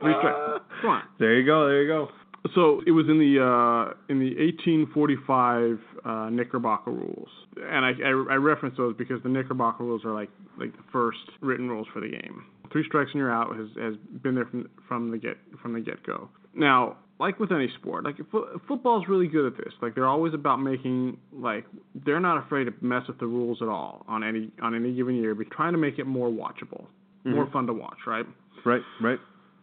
Three 0.00 0.14
strikes. 0.18 0.38
Come 0.80 0.90
on. 0.90 1.02
There 1.18 1.38
you 1.38 1.44
go. 1.44 1.66
There 1.66 1.82
you 1.82 1.88
go. 1.88 2.08
So 2.54 2.82
it 2.86 2.90
was 2.90 3.06
in 3.08 3.18
the 3.18 3.38
uh, 3.38 3.94
in 4.08 4.18
the 4.18 4.34
1845 4.34 5.78
uh, 6.04 6.30
Knickerbocker 6.30 6.90
rules, 6.90 7.28
and 7.56 7.84
I, 7.84 7.92
I 8.04 8.08
I 8.08 8.36
reference 8.36 8.76
those 8.76 8.96
because 8.96 9.22
the 9.22 9.28
Knickerbocker 9.28 9.84
rules 9.84 10.04
are 10.04 10.12
like 10.12 10.28
like 10.58 10.72
the 10.72 10.82
first 10.92 11.20
written 11.40 11.68
rules 11.68 11.86
for 11.92 12.00
the 12.00 12.08
game. 12.08 12.44
Three 12.72 12.84
strikes 12.86 13.10
and 13.12 13.20
you're 13.20 13.32
out 13.32 13.54
has 13.56 13.68
has 13.80 13.94
been 14.22 14.34
there 14.34 14.46
from 14.46 14.68
from 14.88 15.10
the 15.12 15.18
get 15.18 15.36
from 15.62 15.72
the 15.72 15.80
get 15.80 16.04
go. 16.04 16.28
Now, 16.54 16.96
like 17.20 17.38
with 17.38 17.52
any 17.52 17.68
sport, 17.78 18.04
like 18.04 18.16
fo- 18.32 18.60
football's 18.66 19.06
really 19.08 19.28
good 19.28 19.46
at 19.46 19.56
this. 19.56 19.72
Like 19.80 19.94
they're 19.94 20.08
always 20.08 20.34
about 20.34 20.56
making 20.56 21.18
like 21.32 21.64
they're 22.04 22.20
not 22.20 22.44
afraid 22.44 22.64
to 22.64 22.74
mess 22.80 23.06
with 23.06 23.20
the 23.20 23.26
rules 23.26 23.58
at 23.62 23.68
all 23.68 24.04
on 24.08 24.24
any 24.24 24.50
on 24.60 24.74
any 24.74 24.92
given 24.92 25.14
year, 25.14 25.36
but 25.36 25.48
trying 25.52 25.72
to 25.72 25.78
make 25.78 26.00
it 26.00 26.06
more 26.06 26.28
watchable, 26.28 26.86
more 27.24 27.48
fun 27.52 27.68
to 27.68 27.72
watch, 27.72 27.98
right? 28.06 28.26
Right. 28.64 28.82
Right. 29.00 29.18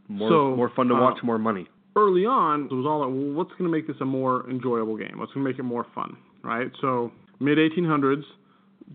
More 0.07 0.29
So, 0.29 0.55
more 0.55 0.71
fun 0.75 0.88
to 0.88 0.95
uh, 0.95 1.01
watch, 1.01 1.17
more 1.24 1.38
money. 1.38 1.67
Early 1.96 2.25
on, 2.25 2.65
it 2.65 2.74
was 2.74 2.86
all 2.86 3.00
like, 3.00 3.10
well, 3.10 3.34
what's 3.36 3.51
going 3.51 3.63
to 3.63 3.69
make 3.69 3.88
this 3.88 3.98
a 4.01 4.05
more 4.05 4.50
enjoyable 4.50 4.98
game? 4.98 5.13
What's 5.17 5.34
going 5.34 5.46
to 5.46 5.50
make 5.50 5.60
it 5.60 5.63
more 5.63 5.86
fun, 5.96 6.17
right? 6.43 6.72
So, 6.81 7.12
mid 7.39 7.58
1800s, 7.58 8.24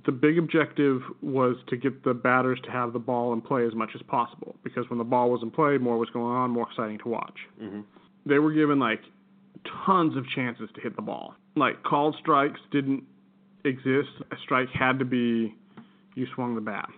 the 0.07 0.13
big 0.13 0.39
objective 0.39 1.03
was 1.23 1.57
to 1.69 1.77
get 1.77 2.05
the 2.05 2.15
batters 2.15 2.59
to 2.65 2.71
have 2.71 2.93
the 2.93 2.99
ball 2.99 3.33
in 3.33 3.41
play 3.41 3.67
as 3.67 3.75
much 3.75 3.91
as 3.95 4.03
possible 4.03 4.57
because 4.65 4.89
when 4.91 4.99
the 4.99 5.05
ball 5.05 5.31
was 5.31 5.41
in 5.43 5.51
play, 5.51 5.79
more 5.79 5.99
was 5.99 6.11
going 6.11 6.35
on, 6.35 6.51
more 6.51 6.67
exciting 6.69 6.99
to 6.99 7.09
watch. 7.09 7.39
Mm-hmm. 7.63 7.81
They 8.27 8.39
were 8.39 8.53
given 8.53 8.79
like 8.79 9.01
tons 9.87 10.17
of 10.17 10.27
chances 10.35 10.69
to 10.75 10.81
hit 10.81 10.97
the 10.97 11.03
ball. 11.03 11.35
Like 11.57 11.83
called 11.85 12.17
strikes 12.21 12.59
didn't 12.73 13.05
exist. 13.65 14.11
A 14.33 14.37
strike 14.43 14.69
had 14.71 14.99
to 14.99 15.05
be 15.05 15.55
you 16.17 16.27
swung 16.35 16.55
the 16.55 16.61
bat 16.61 16.89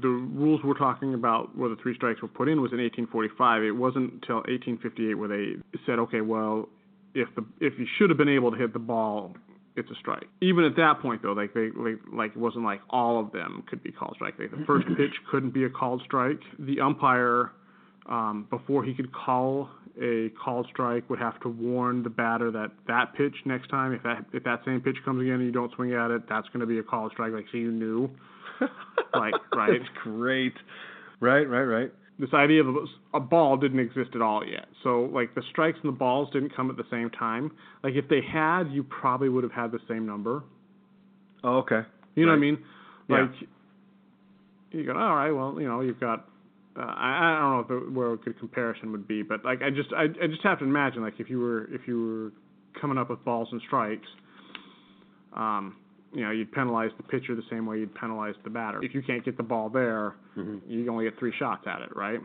the 0.00 0.08
rules 0.08 0.60
we're 0.64 0.78
talking 0.78 1.14
about 1.14 1.56
where 1.56 1.68
the 1.68 1.76
three 1.76 1.94
strikes 1.94 2.22
were 2.22 2.28
put 2.28 2.48
in 2.48 2.62
was 2.62 2.72
in 2.72 2.78
1845. 2.78 3.62
It 3.62 3.70
wasn't 3.72 4.12
until 4.14 4.36
1858 4.36 5.14
where 5.14 5.28
they 5.28 5.52
said, 5.86 5.98
okay, 5.98 6.22
well, 6.22 6.68
if 7.14 7.28
the 7.36 7.44
if 7.60 7.78
you 7.78 7.86
should 7.98 8.10
have 8.10 8.18
been 8.18 8.28
able 8.28 8.50
to 8.50 8.56
hit 8.56 8.72
the 8.72 8.78
ball, 8.78 9.36
it's 9.76 9.90
a 9.90 9.94
strike. 9.96 10.26
Even 10.40 10.64
at 10.64 10.76
that 10.76 11.00
point, 11.00 11.22
though, 11.22 11.32
like 11.32 11.54
they 11.54 11.70
like, 11.76 12.00
like 12.12 12.30
it 12.32 12.36
wasn't 12.36 12.64
like 12.64 12.80
all 12.90 13.20
of 13.20 13.32
them 13.32 13.64
could 13.68 13.82
be 13.82 13.92
called 13.92 14.12
strike. 14.16 14.34
Like 14.38 14.50
the 14.50 14.64
first 14.66 14.86
pitch 14.96 15.12
couldn't 15.30 15.52
be 15.52 15.64
a 15.64 15.70
called 15.70 16.02
strike. 16.04 16.40
The 16.58 16.80
umpire, 16.80 17.50
um, 18.08 18.46
before 18.50 18.84
he 18.84 18.94
could 18.94 19.12
call 19.12 19.68
a 20.00 20.30
called 20.42 20.66
strike, 20.72 21.08
would 21.10 21.18
have 21.18 21.40
to 21.40 21.48
warn 21.48 22.02
the 22.02 22.10
batter 22.10 22.50
that 22.50 22.70
that 22.88 23.14
pitch 23.14 23.34
next 23.44 23.68
time, 23.68 23.92
if 23.92 24.02
that 24.02 24.24
if 24.32 24.44
that 24.44 24.60
same 24.64 24.80
pitch 24.80 24.96
comes 25.04 25.20
again 25.20 25.34
and 25.34 25.44
you 25.44 25.52
don't 25.52 25.72
swing 25.74 25.92
at 25.92 26.10
it, 26.10 26.22
that's 26.28 26.48
going 26.48 26.60
to 26.60 26.66
be 26.66 26.78
a 26.78 26.82
called 26.82 27.12
strike. 27.12 27.32
Like 27.32 27.46
so 27.50 27.58
you 27.58 27.70
knew. 27.70 28.10
like 29.14 29.34
right 29.54 29.78
That's 29.78 29.90
great. 30.02 30.54
Right. 31.20 31.48
Right. 31.48 31.62
Right. 31.62 31.92
this 32.18 32.30
idea 32.34 32.62
of 32.62 32.68
a, 32.68 33.16
a 33.16 33.20
ball 33.20 33.56
didn't 33.56 33.78
exist 33.80 34.10
at 34.14 34.22
all 34.22 34.44
yet. 34.46 34.66
So 34.82 35.02
like 35.12 35.34
the 35.34 35.42
strikes 35.50 35.78
and 35.82 35.92
the 35.92 35.96
balls 35.96 36.28
didn't 36.32 36.54
come 36.54 36.70
at 36.70 36.76
the 36.76 36.84
same 36.90 37.10
time. 37.10 37.50
Like 37.82 37.94
if 37.94 38.08
they 38.08 38.20
had, 38.20 38.64
you 38.70 38.82
probably 38.84 39.28
would 39.28 39.42
have 39.44 39.52
had 39.52 39.72
the 39.72 39.80
same 39.88 40.06
number. 40.06 40.42
Oh, 41.42 41.58
okay. 41.58 41.80
You 42.14 42.26
know 42.26 42.32
what 42.32 42.36
I 42.36 42.40
Right. 42.40 42.40
mean? 42.40 42.58
Yeah. 43.08 43.20
Like 43.22 43.30
you 44.72 44.84
go, 44.86 44.92
all 44.98 45.14
right, 45.16 45.30
well, 45.30 45.56
you 45.60 45.68
know, 45.68 45.80
you've 45.80 46.00
got. 46.00 46.28
Uh, 46.76 46.80
I, 46.82 47.36
I 47.36 47.38
don't 47.40 47.50
know 47.52 47.60
if 47.60 47.68
the, 47.68 47.90
where 47.92 48.12
a 48.12 48.16
good 48.16 48.36
comparison 48.40 48.90
would 48.90 49.06
be, 49.06 49.22
but 49.22 49.44
like 49.44 49.62
I 49.62 49.70
just 49.70 49.92
I, 49.92 50.04
I 50.22 50.26
just 50.26 50.42
have 50.42 50.58
to 50.58 50.64
imagine 50.64 51.02
like 51.02 51.14
if 51.20 51.30
you 51.30 51.38
were 51.38 51.72
if 51.72 51.82
you 51.86 52.32
were 52.74 52.80
coming 52.80 52.98
up 52.98 53.10
with 53.10 53.24
balls 53.24 53.48
and 53.52 53.62
strikes, 53.66 54.08
um, 55.36 55.76
you 56.14 56.22
know, 56.24 56.30
you'd 56.30 56.52
penalize 56.52 56.90
the 56.96 57.02
pitcher 57.02 57.34
the 57.34 57.42
same 57.50 57.66
way 57.66 57.78
you'd 57.80 57.94
penalize 57.94 58.34
the 58.44 58.50
batter. 58.50 58.82
If 58.82 58.94
you 58.94 59.02
can't 59.02 59.24
get 59.24 59.36
the 59.36 59.42
ball 59.42 59.68
there, 59.68 60.14
you 60.66 60.88
only 60.90 61.04
get 61.04 61.18
three 61.18 61.32
shots 61.38 61.66
at 61.66 61.82
it, 61.82 61.94
right? 61.96 62.20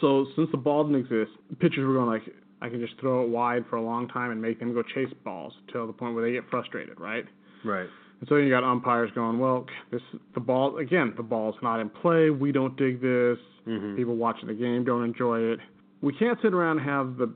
So 0.00 0.26
since 0.36 0.48
the 0.50 0.56
ball 0.58 0.84
didn't 0.84 1.00
exist, 1.00 1.32
pitchers 1.60 1.86
were 1.86 1.94
going 1.94 2.08
like, 2.08 2.22
I 2.62 2.68
can 2.68 2.80
just 2.80 2.98
throw 3.00 3.22
it 3.24 3.28
wide 3.28 3.64
for 3.68 3.76
a 3.76 3.82
long 3.82 4.08
time 4.08 4.30
and 4.30 4.40
make 4.40 4.58
them 4.58 4.72
go 4.72 4.82
chase 4.82 5.12
balls 5.24 5.52
till 5.72 5.86
the 5.86 5.92
point 5.92 6.14
where 6.14 6.24
they 6.24 6.32
get 6.32 6.44
frustrated, 6.50 6.98
right? 6.98 7.24
Right. 7.64 7.86
And 8.20 8.28
so 8.28 8.36
you 8.36 8.48
got 8.48 8.64
umpires 8.64 9.10
going, 9.14 9.38
well, 9.38 9.66
this 9.90 10.00
the 10.34 10.40
ball 10.40 10.78
again, 10.78 11.12
the 11.18 11.22
ball's 11.22 11.56
not 11.62 11.80
in 11.80 11.90
play. 11.90 12.30
We 12.30 12.50
don't 12.52 12.74
dig 12.76 13.00
this. 13.02 13.36
People 13.96 14.14
watching 14.16 14.46
the 14.46 14.54
game 14.54 14.84
don't 14.84 15.04
enjoy 15.04 15.40
it. 15.40 15.58
We 16.00 16.14
can't 16.14 16.38
sit 16.40 16.54
around 16.54 16.78
and 16.78 16.88
have 16.88 17.16
the 17.18 17.30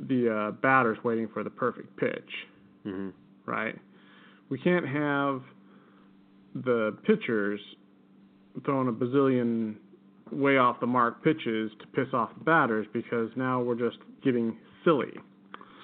the 0.00 0.34
uh, 0.34 0.50
batters 0.52 0.98
waiting 1.04 1.28
for 1.32 1.44
the 1.44 1.50
perfect 1.50 1.96
pitch, 1.96 2.30
Mhm. 2.86 3.12
right? 3.46 3.78
We 4.48 4.58
can't 4.58 4.86
have 4.86 5.42
the 6.54 6.96
pitchers 7.06 7.60
throwing 8.64 8.88
a 8.88 8.92
bazillion 8.92 9.76
way 10.32 10.56
off 10.56 10.80
the 10.80 10.86
mark 10.86 11.22
pitches 11.22 11.70
to 11.80 11.86
piss 11.94 12.12
off 12.12 12.30
the 12.38 12.44
batters 12.44 12.86
because 12.92 13.30
now 13.36 13.60
we're 13.60 13.74
just 13.76 13.98
getting 14.24 14.56
silly. 14.84 15.12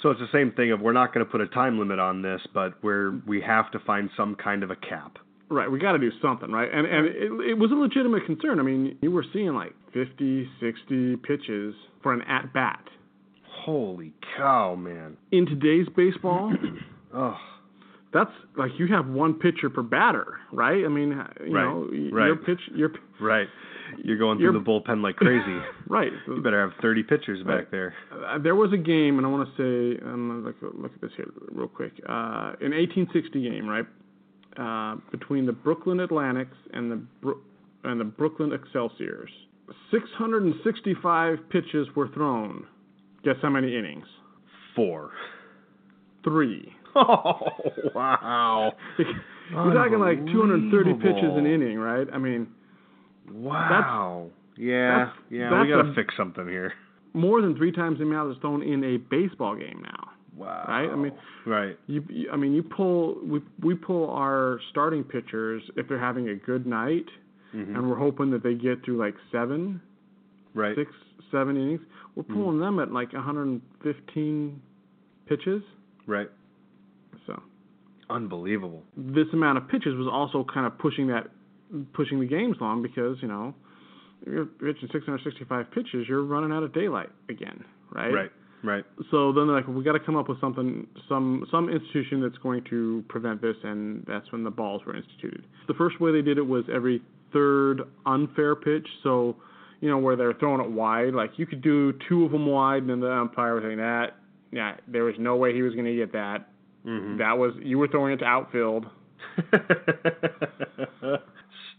So 0.02 0.10
it's 0.10 0.20
the 0.20 0.28
same 0.32 0.52
thing 0.52 0.72
of 0.72 0.80
we're 0.80 0.92
not 0.92 1.14
going 1.14 1.24
to 1.24 1.30
put 1.30 1.40
a 1.40 1.46
time 1.48 1.78
limit 1.78 2.00
on 2.00 2.22
this, 2.22 2.40
but 2.52 2.82
we're 2.82 3.20
we 3.26 3.40
have 3.40 3.70
to 3.72 3.78
find 3.80 4.10
some 4.16 4.34
kind 4.34 4.62
of 4.62 4.70
a 4.70 4.76
cap. 4.76 5.18
Right, 5.48 5.70
we 5.70 5.78
got 5.78 5.92
to 5.92 5.98
do 5.98 6.10
something, 6.20 6.50
right? 6.50 6.68
And 6.72 6.86
and 6.86 7.06
it, 7.06 7.50
it 7.50 7.58
was 7.58 7.70
a 7.70 7.74
legitimate 7.74 8.26
concern. 8.26 8.58
I 8.58 8.62
mean, 8.62 8.98
you 9.00 9.10
were 9.12 9.24
seeing 9.32 9.54
like 9.54 9.74
50, 9.92 10.48
60 10.60 11.16
pitches 11.16 11.74
for 12.02 12.12
an 12.12 12.22
at 12.22 12.52
bat. 12.52 12.82
Holy 13.64 14.12
cow, 14.36 14.74
man! 14.74 15.16
In 15.30 15.46
today's 15.46 15.86
baseball, 15.94 16.52
Oh, 17.14 17.36
that's 18.12 18.30
like 18.56 18.70
you 18.78 18.86
have 18.88 19.06
one 19.08 19.34
pitcher 19.34 19.70
per 19.70 19.82
batter, 19.82 20.36
right? 20.52 20.84
I 20.84 20.88
mean, 20.88 21.10
you 21.46 21.54
Right, 21.54 21.64
know, 21.64 21.88
right. 22.12 22.26
your 22.26 22.36
pitch, 22.36 22.60
your 22.74 22.92
right. 23.20 23.48
You're 24.02 24.16
going 24.16 24.38
through 24.38 24.52
You're- 24.52 24.58
the 24.58 24.64
bullpen 24.64 25.02
like 25.02 25.16
crazy. 25.16 25.58
right. 25.88 26.12
you 26.26 26.40
better 26.42 26.60
have 26.60 26.72
30 26.80 27.02
pitchers 27.02 27.42
back 27.46 27.70
there. 27.70 27.94
Uh, 28.26 28.38
there 28.38 28.54
was 28.54 28.72
a 28.72 28.76
game, 28.78 29.18
and 29.18 29.26
I 29.26 29.30
want 29.30 29.48
to 29.48 29.54
say, 29.56 30.00
I'm 30.02 30.28
gonna 30.28 30.40
look, 30.40 30.56
look 30.74 30.92
at 30.94 31.00
this 31.02 31.10
here 31.16 31.28
real 31.50 31.68
quick. 31.68 31.92
Uh, 32.08 32.52
an 32.60 32.72
1860 32.72 33.42
game, 33.50 33.66
right, 33.68 33.84
uh, 34.56 34.96
between 35.10 35.44
the 35.44 35.52
Brooklyn 35.52 36.00
Atlantics 36.00 36.56
and 36.72 36.90
the 36.90 36.96
Bro- 37.20 37.40
and 37.84 38.00
the 38.00 38.04
Brooklyn 38.04 38.52
Excelsiors. 38.52 39.30
665 39.90 41.38
pitches 41.50 41.86
were 41.94 42.08
thrown. 42.08 42.66
Guess 43.24 43.36
how 43.42 43.50
many 43.50 43.76
innings? 43.76 44.06
Four. 44.74 45.10
Three. 46.24 46.72
Oh 46.96 47.90
wow! 47.94 48.72
You're 48.98 49.74
talking 49.74 49.98
like 49.98 50.24
230 50.26 50.94
pitches 50.94 51.32
an 51.36 51.46
inning, 51.46 51.78
right? 51.78 52.06
I 52.12 52.18
mean, 52.18 52.48
Wow. 53.30 54.30
yeah, 54.56 54.98
that's- 54.98 55.16
yeah. 55.30 55.50
that's 55.50 55.62
we 55.64 55.68
got 55.70 55.82
to 55.82 55.94
fix 55.94 56.14
something 56.16 56.46
here. 56.48 56.72
more 57.14 57.40
than 57.42 57.56
three 57.56 57.72
times 57.72 57.98
the 57.98 58.04
amount 58.04 58.30
that's 58.30 58.40
thrown 58.40 58.62
in 58.62 58.82
a 58.84 58.96
baseball 58.98 59.54
game 59.56 59.80
now. 59.82 60.08
Wow. 60.36 60.64
Right? 60.66 60.88
I 60.90 60.96
mean, 60.96 61.12
right. 61.46 61.78
You, 61.86 62.02
you 62.08 62.30
I 62.32 62.36
mean, 62.36 62.52
you 62.52 62.62
pull 62.62 63.18
we 63.24 63.40
we 63.62 63.74
pull 63.74 64.10
our 64.10 64.60
starting 64.70 65.04
pitchers 65.04 65.62
if 65.76 65.88
they're 65.88 65.98
having 65.98 66.28
a 66.30 66.34
good 66.34 66.66
night, 66.66 67.06
Mhm. 67.54 67.76
and 67.76 67.88
we're 67.90 67.96
hoping 67.98 68.30
that 68.30 68.42
they 68.42 68.54
get 68.54 68.82
through 68.84 68.96
like 68.96 69.14
seven, 69.30 69.80
Right. 70.54 70.74
six, 70.76 70.90
seven 71.30 71.56
innings. 71.56 71.80
We're 72.14 72.22
pulling 72.24 72.58
them 72.60 72.78
at 72.78 72.92
like 72.92 73.12
115 73.14 74.60
pitches. 75.26 75.62
Right. 76.06 76.30
Unbelievable. 78.12 78.82
this 78.96 79.26
amount 79.32 79.58
of 79.58 79.68
pitches 79.68 79.94
was 79.96 80.08
also 80.10 80.44
kind 80.52 80.66
of 80.66 80.78
pushing 80.78 81.08
that 81.08 81.28
pushing 81.94 82.20
the 82.20 82.26
games 82.26 82.56
long 82.60 82.82
because 82.82 83.16
you 83.22 83.28
know 83.28 83.54
you're 84.26 84.46
pitching 84.46 84.88
665 84.92 85.70
pitches, 85.72 86.06
you're 86.08 86.24
running 86.24 86.52
out 86.52 86.62
of 86.62 86.72
daylight 86.72 87.08
again, 87.28 87.64
right? 87.90 88.12
Right. 88.12 88.30
Right. 88.64 88.84
So 89.10 89.32
then 89.32 89.48
they're 89.48 89.56
like, 89.56 89.66
we 89.66 89.82
got 89.82 89.92
to 89.92 90.00
come 90.00 90.14
up 90.14 90.28
with 90.28 90.40
something, 90.40 90.86
some 91.08 91.44
some 91.50 91.68
institution 91.68 92.22
that's 92.22 92.38
going 92.38 92.62
to 92.70 93.04
prevent 93.08 93.42
this, 93.42 93.56
and 93.64 94.04
that's 94.06 94.30
when 94.30 94.44
the 94.44 94.52
balls 94.52 94.82
were 94.86 94.94
instituted. 94.94 95.44
The 95.66 95.74
first 95.74 96.00
way 96.00 96.12
they 96.12 96.22
did 96.22 96.38
it 96.38 96.46
was 96.46 96.64
every 96.72 97.02
third 97.32 97.82
unfair 98.06 98.54
pitch. 98.54 98.86
So, 99.02 99.34
you 99.80 99.90
know, 99.90 99.98
where 99.98 100.14
they're 100.14 100.34
throwing 100.34 100.60
it 100.60 100.70
wide, 100.70 101.12
like 101.12 101.32
you 101.38 101.46
could 101.46 101.60
do 101.60 101.92
two 102.08 102.24
of 102.24 102.30
them 102.30 102.46
wide, 102.46 102.82
and 102.82 102.90
then 102.90 103.00
the 103.00 103.10
umpire 103.10 103.54
was 103.54 103.64
saying 103.64 103.78
that, 103.78 104.10
yeah, 104.52 104.76
there 104.86 105.02
was 105.02 105.16
no 105.18 105.34
way 105.34 105.52
he 105.52 105.62
was 105.62 105.72
going 105.72 105.86
to 105.86 105.96
get 105.96 106.12
that. 106.12 106.48
Mhm. 106.86 107.18
That 107.18 107.38
was 107.38 107.54
you 107.62 107.78
were 107.78 107.88
throwing 107.88 108.12
it 108.12 108.18
to 108.18 108.24
outfield 108.24 108.86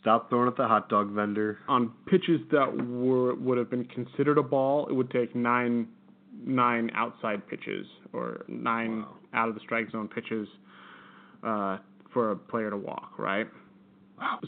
Stop 0.01 0.29
throwing 0.29 0.48
at 0.50 0.57
the 0.57 0.67
hot 0.67 0.89
dog 0.89 1.12
vendor. 1.12 1.60
on 1.69 1.91
pitches 2.07 2.41
that 2.51 2.69
were 2.88 3.36
would 3.36 3.57
have 3.57 3.69
been 3.69 3.86
considered 3.86 4.38
a 4.38 4.43
ball. 4.43 4.88
It 4.88 4.93
would 4.93 5.10
take 5.12 5.33
nine 5.36 5.88
nine 6.45 6.91
outside 6.93 7.48
pitches 7.48 7.86
or 8.12 8.43
nine 8.48 9.00
Wow. 9.01 9.07
out 9.33 9.50
of 9.50 9.55
the 9.55 9.62
strike 9.62 9.89
zone 9.91 10.07
pitches 10.10 10.48
uh, 11.43 11.77
for 12.12 12.31
a 12.31 12.36
player 12.36 12.69
to 12.69 12.77
walk, 12.77 13.13
right? 13.17 13.48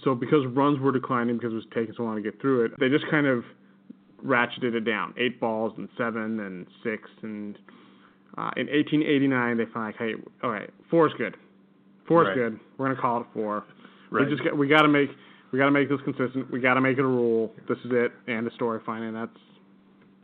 So 0.03 0.13
because 0.15 0.45
runs 0.47 0.79
were 0.79 0.91
declining 0.91 1.37
because 1.37 1.51
it 1.53 1.55
was 1.55 1.65
taking 1.73 1.93
so 1.95 2.03
long 2.03 2.15
to 2.17 2.21
get 2.21 2.39
through 2.41 2.65
it, 2.65 2.71
they 2.79 2.89
just 2.89 3.05
kind 3.09 3.25
of 3.27 3.43
ratcheted 4.25 4.73
it 4.73 4.81
down. 4.81 5.13
Eight 5.17 5.39
balls 5.39 5.73
and 5.77 5.87
seven 5.97 6.39
and 6.41 6.65
six 6.83 7.09
and 7.21 7.57
uh, 8.37 8.51
in 8.57 8.67
1889 8.67 9.57
they 9.57 9.65
find 9.65 9.85
like, 9.87 9.97
hey, 9.97 10.13
all 10.43 10.51
right, 10.51 10.69
four 10.89 11.07
is 11.07 11.13
good. 11.17 11.37
Four 12.07 12.23
is 12.23 12.27
Right. 12.29 12.35
good. 12.35 12.59
We're 12.77 12.87
gonna 12.87 13.01
call 13.01 13.21
it 13.21 13.27
four. 13.33 13.63
Right. 14.11 14.25
We 14.25 14.31
just 14.31 14.43
got, 14.43 14.57
we 14.57 14.67
got 14.67 14.83
to 14.83 14.87
make 14.87 15.09
we 15.51 15.59
got 15.59 15.65
to 15.65 15.71
make 15.71 15.89
this 15.89 15.99
consistent. 16.03 16.51
We 16.51 16.59
got 16.59 16.73
to 16.73 16.81
make 16.81 16.97
it 16.97 17.03
a 17.03 17.07
rule. 17.07 17.53
This 17.67 17.77
is 17.85 17.91
it, 17.91 18.11
and 18.27 18.45
the 18.45 18.51
story 18.51 18.79
fine, 18.85 19.03
and 19.03 19.15
that's 19.15 19.37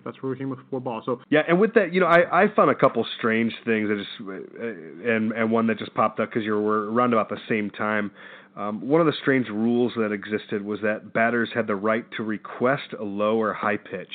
that's 0.04 0.22
where 0.22 0.32
we 0.32 0.38
came 0.38 0.50
with 0.50 0.60
four 0.70 0.82
balls. 0.82 1.04
So 1.06 1.22
Yeah, 1.30 1.42
and 1.48 1.60
with 1.60 1.74
that, 1.76 1.94
you 1.94 2.00
know, 2.02 2.08
I, 2.08 2.44
I 2.44 2.48
found 2.56 2.72
a 2.72 2.76
couple 2.76 3.06
strange 3.18 3.54
things 3.66 3.88
that 3.88 3.98
just, 3.98 4.30
uh, 4.30 5.10
and 5.10 5.32
and 5.32 5.52
one 5.52 5.68
that 5.68 5.78
just 5.80 5.94
popped 5.94 6.20
up 6.20 6.30
because 6.30 6.44
you 6.44 6.54
were 6.54 6.92
around 6.92 7.14
about 7.14 7.30
the 7.30 7.38
same 7.48 7.70
time. 7.70 8.12
Um, 8.58 8.86
one 8.86 9.00
of 9.00 9.08
the 9.08 9.14
strange 9.22 9.48
rules 9.48 9.94
that 9.96 10.12
existed 10.12 10.64
was 10.66 10.82
that 10.82 11.14
batters 11.14 11.50
had 11.54 11.68
the 11.68 11.76
right 11.76 12.06
to 12.18 12.24
request 12.24 12.94
a 13.00 13.04
low 13.04 13.40
or 13.40 13.54
high 13.54 13.78
pitch 13.78 14.12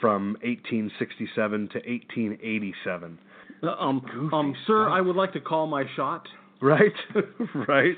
from 0.00 0.36
1867 0.42 1.68
to 1.68 1.78
1887. 1.78 3.18
um 3.62 4.30
um 4.32 4.54
sir, 4.66 4.88
I 4.88 5.00
would 5.00 5.16
like 5.16 5.32
to 5.34 5.40
call 5.40 5.66
my 5.66 5.84
shot. 5.96 6.26
Right, 6.62 6.92
right. 7.68 7.96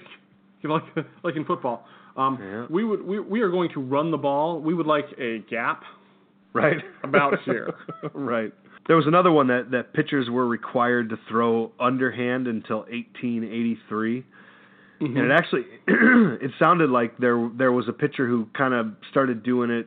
Like 0.65 0.83
like 1.25 1.37
in 1.37 1.45
football. 1.45 1.87
Um, 2.17 2.39
Yeah. 2.41 2.67
we 2.71 2.85
would 2.85 3.03
we 3.03 3.19
we 3.21 3.41
are 3.41 3.51
going 3.51 3.71
to 3.75 3.81
run 3.81 4.11
the 4.11 4.19
ball. 4.19 4.61
We 4.61 4.75
would 4.75 4.87
like 4.87 5.07
a 5.19 5.39
gap. 5.51 5.83
Right. 6.53 6.79
About 7.03 7.35
here. 7.45 7.73
right. 8.13 8.53
There 8.89 8.97
was 8.97 9.07
another 9.07 9.31
one 9.31 9.47
that, 9.47 9.71
that 9.71 9.95
pitchers 9.95 10.29
were 10.29 10.47
required 10.47 11.09
to 11.11 11.17
throw 11.29 11.71
underhand 11.79 12.49
until 12.49 12.79
1883. 12.91 14.25
And 15.01 15.17
it 15.19 15.31
actually 15.33 15.63
it 15.89 16.51
sounded 16.59 16.91
like 16.91 17.17
there 17.19 17.51
there 17.57 17.73
was 17.73 17.89
a 17.89 17.93
pitcher 17.93 18.27
who 18.27 18.47
kind 18.57 18.75
of 18.75 18.87
started 19.11 19.43
doing 19.43 19.71
it 19.71 19.87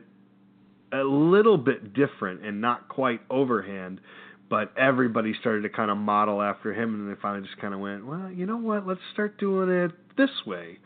a 0.92 1.02
little 1.02 1.58
bit 1.58 1.94
different 1.94 2.44
and 2.44 2.60
not 2.60 2.88
quite 2.88 3.20
overhand, 3.30 4.00
but 4.48 4.72
everybody 4.78 5.34
started 5.40 5.62
to 5.62 5.68
kind 5.68 5.90
of 5.90 5.96
model 5.96 6.40
after 6.40 6.72
him 6.72 6.94
and 6.94 7.10
they 7.10 7.20
finally 7.20 7.46
just 7.46 7.60
kind 7.60 7.74
of 7.74 7.80
went, 7.80 8.06
"Well, 8.06 8.30
you 8.30 8.46
know 8.46 8.56
what? 8.56 8.86
Let's 8.86 9.00
start 9.12 9.38
doing 9.38 9.68
it 9.70 9.92
this 10.16 10.30
way." 10.46 10.78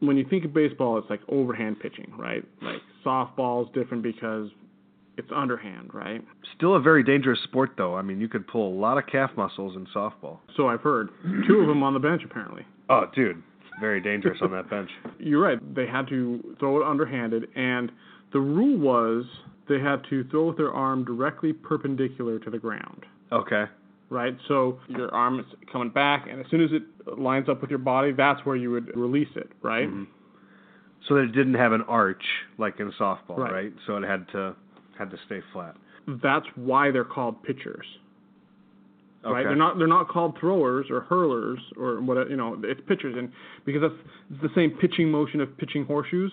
when 0.00 0.16
you 0.16 0.24
think 0.28 0.44
of 0.44 0.52
baseball, 0.52 0.98
it's 0.98 1.08
like 1.10 1.20
overhand 1.28 1.80
pitching, 1.80 2.12
right? 2.18 2.44
Like 2.62 2.80
softball's 3.04 3.72
different 3.74 4.02
because 4.02 4.50
it's 5.16 5.28
underhand, 5.34 5.92
right? 5.92 6.22
Still 6.56 6.76
a 6.76 6.80
very 6.80 7.02
dangerous 7.02 7.38
sport 7.44 7.72
though. 7.76 7.96
I 7.96 8.02
mean, 8.02 8.20
you 8.20 8.28
could 8.28 8.46
pull 8.46 8.68
a 8.68 8.76
lot 8.78 8.98
of 8.98 9.06
calf 9.06 9.30
muscles 9.36 9.76
in 9.76 9.86
softball. 9.94 10.38
So 10.56 10.68
I've 10.68 10.80
heard. 10.80 11.10
Two 11.46 11.60
of 11.60 11.68
them 11.68 11.82
on 11.82 11.94
the 11.94 12.00
bench 12.00 12.22
apparently. 12.24 12.66
Oh, 12.90 13.04
dude, 13.14 13.42
very 13.80 14.00
dangerous 14.00 14.38
on 14.42 14.50
that 14.52 14.68
bench. 14.68 14.90
You're 15.18 15.42
right. 15.42 15.74
They 15.74 15.86
had 15.86 16.08
to 16.08 16.56
throw 16.58 16.80
it 16.80 16.86
underhanded, 16.86 17.48
and 17.54 17.90
the 18.34 18.40
rule 18.40 18.76
was 18.78 19.24
they 19.68 19.80
had 19.80 20.02
to 20.10 20.24
throw 20.24 20.48
with 20.48 20.58
their 20.58 20.72
arm 20.72 21.04
directly 21.04 21.54
perpendicular 21.54 22.38
to 22.40 22.50
the 22.50 22.58
ground. 22.58 23.06
Okay. 23.32 23.64
Right. 24.10 24.36
So 24.48 24.78
your 24.88 25.12
arm 25.14 25.40
is 25.40 25.46
coming 25.72 25.88
back, 25.88 26.26
and 26.30 26.40
as 26.40 26.46
soon 26.50 26.62
as 26.62 26.70
it 26.72 27.18
lines 27.18 27.48
up 27.48 27.62
with 27.62 27.70
your 27.70 27.78
body, 27.78 28.12
that's 28.12 28.44
where 28.44 28.56
you 28.56 28.70
would 28.72 28.94
release 28.96 29.28
it. 29.34 29.50
Right. 29.62 29.88
Mm-hmm. 29.88 30.04
So 31.08 31.14
that 31.14 31.22
it 31.22 31.32
didn't 31.32 31.54
have 31.54 31.72
an 31.72 31.82
arch 31.82 32.22
like 32.58 32.80
in 32.80 32.92
softball, 32.92 33.38
Right. 33.38 33.52
right? 33.52 33.72
So 33.86 33.96
it 33.96 34.04
had 34.04 34.26
to 34.32 34.54
had 34.98 35.10
to 35.10 35.16
stay 35.26 35.40
flat. 35.52 35.76
That's 36.22 36.46
why 36.54 36.90
they're 36.90 37.04
called 37.04 37.42
pitchers. 37.42 37.86
Okay. 39.24 39.32
Right. 39.32 39.44
They're 39.44 39.56
not. 39.56 39.78
They're 39.78 39.86
not 39.86 40.08
called 40.08 40.36
throwers 40.38 40.86
or 40.90 41.00
hurlers 41.02 41.60
or 41.78 42.00
what. 42.02 42.28
You 42.28 42.36
know, 42.36 42.60
it's 42.62 42.80
pitchers, 42.86 43.14
and 43.16 43.32
because 43.64 43.82
that's 43.82 43.94
it's 44.30 44.42
the 44.42 44.50
same 44.54 44.70
pitching 44.72 45.10
motion 45.10 45.40
of 45.40 45.56
pitching 45.56 45.84
horseshoes. 45.86 46.32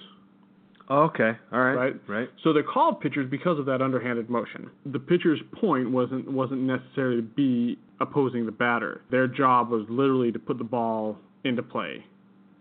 Oh, 0.91 1.03
okay. 1.03 1.31
All 1.53 1.61
right. 1.61 1.73
Right. 1.73 1.95
Right. 2.05 2.29
So 2.43 2.51
they're 2.51 2.63
called 2.63 2.99
pitchers 2.99 3.25
because 3.31 3.57
of 3.57 3.65
that 3.67 3.81
underhanded 3.81 4.29
motion. 4.29 4.69
The 4.85 4.99
pitcher's 4.99 5.39
point 5.53 5.89
wasn't 5.89 6.29
wasn't 6.29 6.61
necessarily 6.63 7.17
to 7.17 7.21
be 7.21 7.79
opposing 8.01 8.45
the 8.45 8.51
batter. 8.51 9.01
Their 9.09 9.25
job 9.25 9.69
was 9.69 9.85
literally 9.87 10.33
to 10.33 10.39
put 10.39 10.57
the 10.57 10.65
ball 10.65 11.17
into 11.45 11.63
play 11.63 12.03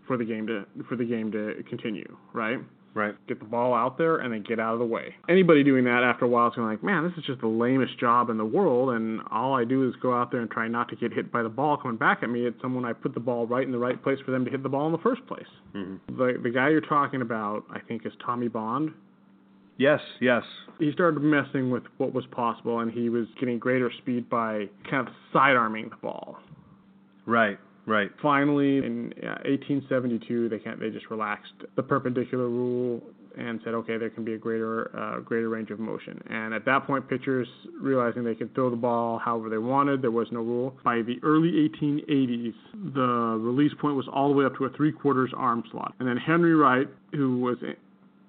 for 0.07 0.15
the 0.15 0.23
game 0.23 0.47
to 0.47 0.65
for 0.87 0.95
the 0.95 1.03
game 1.03 1.29
to 1.33 1.61
continue, 1.67 2.17
right? 2.31 2.59
Right. 2.93 3.15
Get 3.27 3.39
the 3.39 3.45
ball 3.45 3.73
out 3.73 3.97
there 3.97 4.17
and 4.17 4.33
then 4.33 4.43
get 4.43 4.59
out 4.59 4.73
of 4.73 4.79
the 4.79 4.85
way. 4.85 5.15
Anybody 5.29 5.63
doing 5.63 5.85
that 5.85 6.03
after 6.03 6.25
a 6.25 6.27
while 6.27 6.49
is 6.49 6.55
going 6.55 6.67
to 6.67 6.71
like, 6.71 6.83
man, 6.83 7.03
this 7.03 7.17
is 7.17 7.23
just 7.23 7.39
the 7.39 7.47
lamest 7.47 7.97
job 7.99 8.29
in 8.29 8.37
the 8.37 8.45
world, 8.45 8.89
and 8.89 9.21
all 9.31 9.55
I 9.55 9.63
do 9.63 9.87
is 9.87 9.95
go 10.01 10.13
out 10.13 10.29
there 10.29 10.41
and 10.41 10.51
try 10.51 10.67
not 10.67 10.89
to 10.89 10.97
get 10.97 11.13
hit 11.13 11.31
by 11.31 11.41
the 11.41 11.49
ball 11.49 11.77
coming 11.77 11.97
back 11.97 12.19
at 12.21 12.29
me. 12.29 12.45
It's 12.45 12.61
someone 12.61 12.83
I 12.83 12.91
put 12.91 13.13
the 13.13 13.21
ball 13.21 13.47
right 13.47 13.65
in 13.65 13.71
the 13.71 13.79
right 13.79 14.01
place 14.03 14.19
for 14.25 14.31
them 14.31 14.43
to 14.43 14.51
hit 14.51 14.61
the 14.61 14.69
ball 14.69 14.87
in 14.87 14.91
the 14.91 14.97
first 14.97 15.25
place. 15.25 15.47
Mm-hmm. 15.73 16.17
The 16.17 16.39
the 16.43 16.49
guy 16.49 16.69
you're 16.69 16.81
talking 16.81 17.21
about, 17.21 17.63
I 17.71 17.79
think, 17.79 18.05
is 18.05 18.11
Tommy 18.25 18.49
Bond 18.49 18.91
Yes. 19.81 19.99
Yes. 20.19 20.43
he 20.77 20.91
started 20.91 21.21
messing 21.21 21.71
with 21.71 21.81
what 21.97 22.13
was 22.13 22.23
possible, 22.31 22.81
and 22.81 22.91
he 22.91 23.09
was 23.09 23.25
getting 23.39 23.57
greater 23.57 23.91
speed 23.97 24.29
by 24.29 24.69
kind 24.87 25.07
of 25.07 25.13
side 25.33 25.55
arming 25.55 25.89
the 25.89 25.95
ball. 25.95 26.37
Right. 27.25 27.57
Right. 27.91 28.09
Finally, 28.21 28.77
in 28.77 29.13
uh, 29.21 29.43
1872, 29.43 30.47
they 30.47 30.59
can 30.59 30.79
they 30.79 30.89
just 30.89 31.09
relaxed 31.09 31.51
the 31.75 31.83
perpendicular 31.83 32.47
rule 32.47 33.01
and 33.37 33.59
said, 33.65 33.73
okay, 33.73 33.97
there 33.97 34.09
can 34.09 34.23
be 34.23 34.33
a 34.33 34.37
greater 34.37 34.97
uh, 34.97 35.19
greater 35.19 35.49
range 35.49 35.71
of 35.71 35.79
motion. 35.79 36.21
And 36.29 36.53
at 36.53 36.63
that 36.63 36.87
point, 36.87 37.09
pitchers 37.09 37.49
realizing 37.81 38.23
they 38.23 38.33
could 38.33 38.55
throw 38.55 38.69
the 38.69 38.77
ball 38.77 39.19
however 39.19 39.49
they 39.49 39.57
wanted, 39.57 40.01
there 40.01 40.09
was 40.09 40.27
no 40.31 40.39
rule. 40.39 40.73
By 40.85 41.01
the 41.01 41.17
early 41.21 41.69
1880s, 41.69 42.53
the 42.93 43.37
release 43.41 43.73
point 43.81 43.97
was 43.97 44.07
all 44.13 44.29
the 44.29 44.35
way 44.35 44.45
up 44.45 44.55
to 44.59 44.65
a 44.65 44.69
three 44.69 44.93
quarters 44.93 45.33
arm 45.35 45.61
slot. 45.69 45.93
And 45.99 46.07
then 46.07 46.15
Henry 46.15 46.55
Wright, 46.55 46.87
who 47.11 47.39
was 47.39 47.57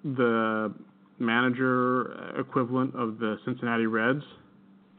the 0.03 0.75
manager 1.21 2.35
equivalent 2.37 2.97
of 2.97 3.21
the 3.21 3.37
Cincinnati 3.45 3.87
Reds. 3.87 4.25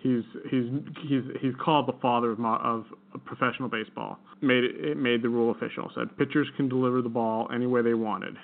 He's 0.04 0.24
he's 0.52 0.66
he's 1.08 1.24
he's 1.39 1.54
called 1.63 1.88
the 1.88 1.98
father 2.02 2.32
of 2.34 2.39
of 2.42 2.86
professional 3.24 3.70
baseball. 3.70 4.20
Made 4.42 4.66
it, 4.66 4.76
it 4.76 4.98
made 4.98 5.22
the 5.22 5.30
rule 5.30 5.52
official. 5.52 5.89
Said 5.96 6.16
pitchers 6.18 6.48
can 6.58 6.68
deliver 6.68 7.02
the 7.02 7.08
ball 7.08 7.48
any 7.56 7.68
way 7.68 7.82
they 7.82 7.94
wanted, 7.94 8.36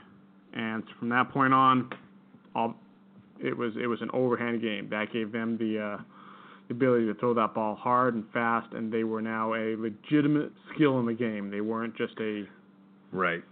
and 0.53 0.83
from 0.97 1.09
that 1.09 1.29
point 1.31 1.53
on, 1.53 1.89
all 2.55 2.75
it 3.43 3.57
was 3.57 3.73
it 3.75 3.87
was 3.87 4.01
an 4.01 4.09
overhand 4.13 4.61
game. 4.61 4.87
That 4.89 5.11
gave 5.11 5.33
them 5.33 5.57
the 5.57 5.97
uh, 5.97 6.03
the 6.69 6.75
ability 6.75 7.07
to 7.07 7.13
throw 7.15 7.33
that 7.33 7.53
ball 7.53 7.75
hard 7.75 8.13
and 8.15 8.23
fast, 8.31 8.71
and 8.73 8.89
they 8.89 9.03
were 9.03 9.21
now 9.21 9.53
a 9.53 9.75
legitimate 9.75 10.53
skill 10.73 10.97
in 11.01 11.05
the 11.05 11.13
game. 11.13 11.51
They 11.51 11.61
weren't 11.61 11.95
just 11.97 12.13
a 12.21 12.45
Right. 13.11 13.43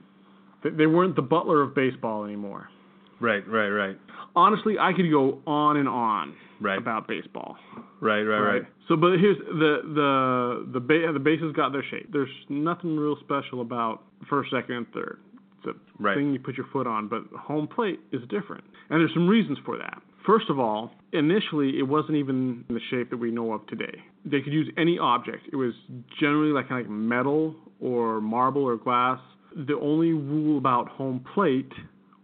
they 0.64 0.86
weren't 0.88 1.16
the 1.18 1.22
butler 1.24 1.62
of 1.62 1.76
baseball 1.76 2.24
anymore. 2.24 2.70
Right. 3.20 3.48
Right. 3.48 3.70
Right. 3.70 3.98
Honestly, 4.36 4.78
I 4.80 4.94
could 4.94 5.10
go 5.10 5.40
on 5.48 5.78
and 5.78 5.88
on 5.90 6.34
Right. 6.60 6.78
about 6.78 7.08
baseball. 7.08 7.58
Right. 8.00 8.24
Right. 8.24 8.40
Right. 8.40 8.62
So, 8.88 8.96
but 8.96 9.20
here's 9.20 9.38
the 9.38 9.82
the 9.94 10.68
the 10.74 10.80
ba- 10.80 11.12
the 11.14 11.20
bases 11.20 11.52
got 11.54 11.72
their 11.72 11.84
shape. 11.84 12.12
There's 12.12 12.30
nothing 12.50 12.98
real 12.98 13.18
special 13.18 13.62
about 13.62 14.04
first, 14.30 14.52
second, 14.52 14.76
and 14.76 14.92
third. 14.92 15.20
It's 15.60 15.68
a 15.68 16.02
Right. 16.02 16.16
thing 16.16 16.34
you 16.34 16.40
put 16.40 16.58
your 16.58 16.68
foot 16.68 16.88
on, 16.88 17.08
but 17.08 17.24
home 17.36 17.68
plate 17.68 18.00
is 18.12 18.22
different, 18.30 18.64
and 18.90 19.00
there's 19.02 19.14
some 19.14 19.28
reasons 19.28 19.58
for 19.66 19.78
that. 19.78 20.02
First 20.26 20.50
of 20.50 20.60
all, 20.60 20.94
initially 21.14 21.80
it 21.80 21.88
wasn't 21.88 22.18
even 22.18 22.64
in 22.70 22.76
the 22.76 22.82
shape 22.90 23.10
that 23.10 23.18
we 23.18 23.32
know 23.32 23.54
of 23.54 23.66
today. 23.68 24.02
They 24.26 24.42
could 24.42 24.54
use 24.54 24.70
any 24.78 25.00
object. 25.00 25.48
It 25.52 25.56
was 25.56 25.74
generally 26.20 26.52
like 26.52 26.70
like 26.70 26.90
metal 26.90 27.56
or 27.80 28.20
marble 28.22 28.64
or 28.64 28.78
glass. 28.78 29.20
The 29.56 29.78
only 29.80 30.14
rule 30.14 30.58
about 30.58 30.88
home 30.90 31.22
plate 31.34 31.72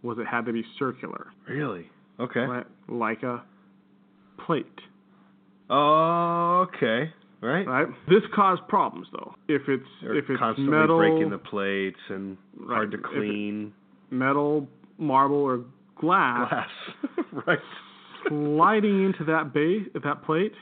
was 0.04 0.18
it 0.18 0.26
had 0.26 0.44
to 0.46 0.52
be 0.52 0.62
circular, 0.78 1.26
Really? 1.48 1.90
Okay. 2.20 2.40
right? 2.40 2.66
like 2.88 3.22
a 3.24 3.42
plate. 4.46 4.66
Oh, 5.70 6.66
okay. 6.68 7.12
Right. 7.40 7.66
Right. 7.66 7.86
This 8.08 8.22
caused 8.34 8.66
problems 8.68 9.06
though. 9.12 9.34
If 9.48 9.62
it's 9.68 9.84
They're 10.02 10.14
if 10.16 10.24
it's 10.30 10.38
constantly 10.38 10.74
metal, 10.78 10.98
breaking 10.98 11.30
the 11.30 11.38
plates 11.38 11.98
and 12.08 12.36
hard 12.66 12.90
to 12.92 12.96
Right. 12.98 13.04
If 13.06 13.12
it- 13.12 13.18
clean. 13.18 13.72
metal, 14.10 14.68
marble, 14.98 15.36
or 15.36 15.60
glass, 16.00 16.48
Glass. 16.50 17.26
right. 17.46 17.58
sliding 18.28 19.04
into 19.04 19.24
that 19.24 19.52
base, 19.52 19.86
that 20.02 20.22
plate, 20.24 20.52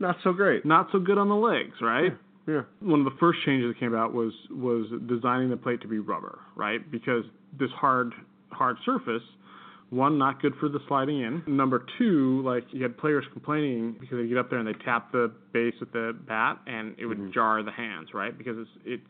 Not 0.00 0.16
so 0.24 0.32
great. 0.32 0.64
not 0.64 0.88
so 0.92 0.98
good 0.98 1.18
on 1.18 1.28
the 1.28 1.36
legs, 1.36 1.74
right? 1.80 2.16
Yeah. 2.48 2.62
One 2.80 3.00
of 3.00 3.04
the 3.04 3.16
first 3.20 3.38
changes 3.44 3.70
that 3.72 3.78
came 3.78 3.92
about 3.94 4.12
was 4.12 4.32
was 4.50 4.86
designing 5.06 5.50
the 5.50 5.56
plate 5.56 5.80
to 5.82 5.88
be 5.88 5.98
rubber, 6.00 6.40
right? 6.56 6.88
Because 6.90 7.24
this 7.58 7.70
hard 7.70 8.12
hard 8.52 8.76
surface, 8.84 9.22
one 9.90 10.16
not 10.18 10.40
good 10.40 10.54
for 10.58 10.68
the 10.68 10.78
sliding 10.88 11.20
in. 11.20 11.42
Number 11.46 11.84
two, 11.98 12.42
like 12.44 12.64
you 12.70 12.82
had 12.82 12.96
players 12.96 13.24
complaining 13.32 13.96
because 14.00 14.18
they 14.18 14.26
get 14.26 14.38
up 14.38 14.48
there 14.48 14.58
and 14.58 14.66
they 14.66 14.72
tap 14.84 15.12
the 15.12 15.30
base 15.52 15.74
with 15.80 15.92
the 15.92 16.16
bat 16.26 16.58
and 16.66 16.94
it 16.98 17.06
would 17.06 17.18
Mm-hmm. 17.18 17.32
jar 17.32 17.62
the 17.62 17.72
hands, 17.72 18.08
right? 18.14 18.36
Because 18.36 18.56
it's 18.58 18.70
it's 18.84 19.02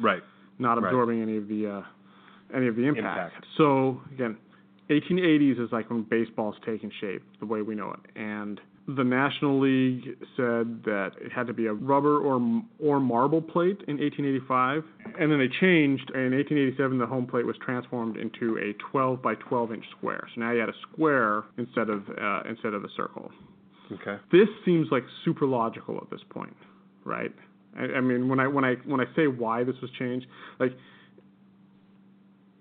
Right. 0.00 0.22
not 0.58 0.74
Right. 0.82 0.88
absorbing 0.90 1.22
any 1.22 1.36
of 1.36 1.46
the 1.48 1.66
uh, 1.66 1.82
any 2.56 2.66
of 2.66 2.74
the 2.76 2.82
impact. 2.86 3.34
Impact. 3.34 3.46
So 3.56 4.00
again, 4.12 4.36
1880s 4.88 5.60
is 5.64 5.70
like 5.70 5.88
when 5.90 6.02
baseball's 6.02 6.56
taking 6.66 6.90
shape 7.00 7.22
the 7.38 7.46
way 7.46 7.62
we 7.62 7.74
know 7.76 7.92
it, 7.92 8.18
and 8.20 8.60
the 8.96 9.04
National 9.04 9.60
League 9.60 10.16
said 10.36 10.82
that 10.84 11.10
it 11.20 11.32
had 11.32 11.46
to 11.46 11.52
be 11.52 11.66
a 11.66 11.72
rubber 11.72 12.18
or 12.18 12.62
or 12.78 13.00
marble 13.00 13.42
plate 13.42 13.78
in 13.88 13.98
1885, 13.98 14.82
and 15.18 15.30
then 15.30 15.38
they 15.38 15.48
changed. 15.48 16.10
In 16.14 16.32
1887, 16.32 16.98
the 16.98 17.06
home 17.06 17.26
plate 17.26 17.46
was 17.46 17.56
transformed 17.64 18.16
into 18.16 18.58
a 18.58 18.72
12 18.90 19.22
by 19.22 19.34
12 19.36 19.72
inch 19.72 19.84
square. 19.96 20.26
So 20.34 20.40
now 20.40 20.52
you 20.52 20.60
had 20.60 20.68
a 20.68 20.78
square 20.90 21.44
instead 21.58 21.88
of 21.88 22.02
uh, 22.20 22.42
instead 22.48 22.74
of 22.74 22.84
a 22.84 22.88
circle 22.96 23.30
Okay. 23.92 24.16
this 24.30 24.48
seems 24.64 24.88
like 24.90 25.02
super 25.24 25.46
logical 25.46 25.96
at 25.96 26.10
this 26.10 26.20
point, 26.30 26.56
right? 27.04 27.32
I, 27.76 27.82
I 27.84 28.00
mean, 28.00 28.28
when 28.28 28.38
I 28.38 28.46
when 28.46 28.64
I 28.64 28.74
when 28.86 29.00
I 29.00 29.04
say 29.16 29.26
why 29.26 29.64
this 29.64 29.74
was 29.82 29.90
changed, 29.98 30.26
like 30.58 30.72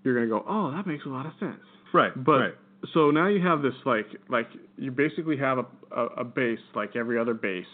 you're 0.04 0.16
gonna 0.16 0.28
go, 0.28 0.44
oh, 0.48 0.72
that 0.72 0.88
makes 0.88 1.06
a 1.06 1.10
lot 1.10 1.26
of 1.26 1.34
sense. 1.40 1.62
Right. 1.94 2.12
But 2.16 2.40
right. 2.40 2.54
So 2.94 3.12
now 3.12 3.28
you 3.28 3.42
have 3.42 3.62
this 3.62 3.74
like 3.86 4.08
like 4.30 4.48
you 4.78 4.92
basically 4.92 5.38
have 5.38 5.58
a 5.60 5.66
a, 5.96 6.06
a 6.18 6.24
base 6.24 6.60
like 6.76 6.96
every 6.96 7.18
other 7.20 7.34
base 7.34 7.66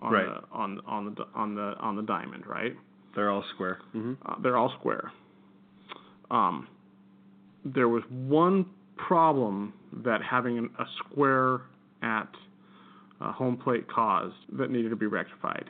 on 0.00 0.12
Right. 0.12 0.26
the 0.26 0.42
on 0.56 0.80
on 0.86 1.14
the 1.14 1.24
on 1.34 1.54
the 1.54 1.74
on 1.80 1.96
the 1.96 2.02
diamond, 2.02 2.46
right? 2.46 2.74
They're 3.14 3.30
all 3.30 3.44
square. 3.54 3.78
hmm 3.92 4.14
Uh, 4.24 4.36
they're 4.42 4.56
all 4.56 4.72
square. 4.78 5.12
Um, 6.30 6.68
there 7.64 7.88
was 7.88 8.02
one 8.10 8.66
problem 8.96 9.72
that 10.04 10.22
having 10.22 10.58
an, 10.58 10.70
a 10.78 10.84
square 10.98 11.62
at 12.02 12.28
uh, 13.20 13.32
home 13.32 13.56
plate 13.56 13.88
caused 13.88 14.34
that 14.58 14.70
needed 14.70 14.90
to 14.90 14.96
be 14.96 15.06
rectified. 15.06 15.64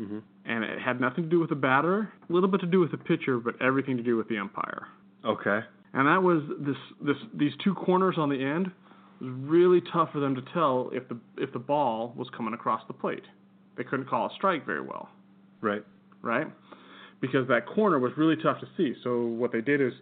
Mhm. 0.00 0.22
And 0.44 0.64
it 0.64 0.78
had 0.80 1.00
nothing 1.00 1.24
to 1.24 1.30
do 1.30 1.38
with 1.40 1.48
the 1.50 1.56
batter, 1.56 2.12
a 2.28 2.32
little 2.32 2.48
bit 2.48 2.60
to 2.60 2.66
do 2.66 2.80
with 2.80 2.90
the 2.90 2.98
pitcher, 2.98 3.38
but 3.38 3.60
everything 3.62 3.96
to 3.96 4.02
do 4.02 4.16
with 4.16 4.28
the 4.28 4.38
umpire. 4.38 4.88
Okay. 5.24 5.60
And 5.94 6.08
that 6.08 6.22
was 6.22 6.42
this 6.60 6.76
this 7.00 7.16
these 7.34 7.52
two 7.62 7.74
corners 7.74 8.16
on 8.18 8.28
the 8.28 8.42
end 8.42 8.70
it 9.20 9.24
was 9.24 9.34
really 9.36 9.80
tough 9.92 10.10
for 10.12 10.20
them 10.20 10.34
to 10.34 10.42
tell 10.52 10.90
if 10.92 11.08
the 11.08 11.18
if 11.36 11.52
the 11.52 11.58
ball 11.58 12.12
was 12.16 12.28
coming 12.36 12.54
across 12.54 12.82
the 12.88 12.94
plate. 12.94 13.24
They 13.76 13.84
couldn't 13.84 14.08
call 14.08 14.26
a 14.26 14.30
strike 14.34 14.66
very 14.66 14.80
well 14.82 15.08
Right. 15.60 15.82
right? 16.22 16.46
Because 17.20 17.46
that 17.48 17.66
corner 17.66 17.98
was 17.98 18.12
really 18.16 18.36
tough 18.42 18.60
to 18.60 18.66
see. 18.76 18.94
So 19.04 19.22
what 19.26 19.52
they 19.52 19.60
did 19.60 19.80
is 19.80 19.92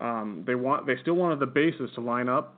um, 0.00 0.42
they 0.46 0.54
want 0.54 0.86
they 0.86 0.96
still 1.00 1.14
wanted 1.14 1.38
the 1.38 1.46
bases 1.46 1.90
to 1.94 2.00
line 2.00 2.28
up 2.28 2.54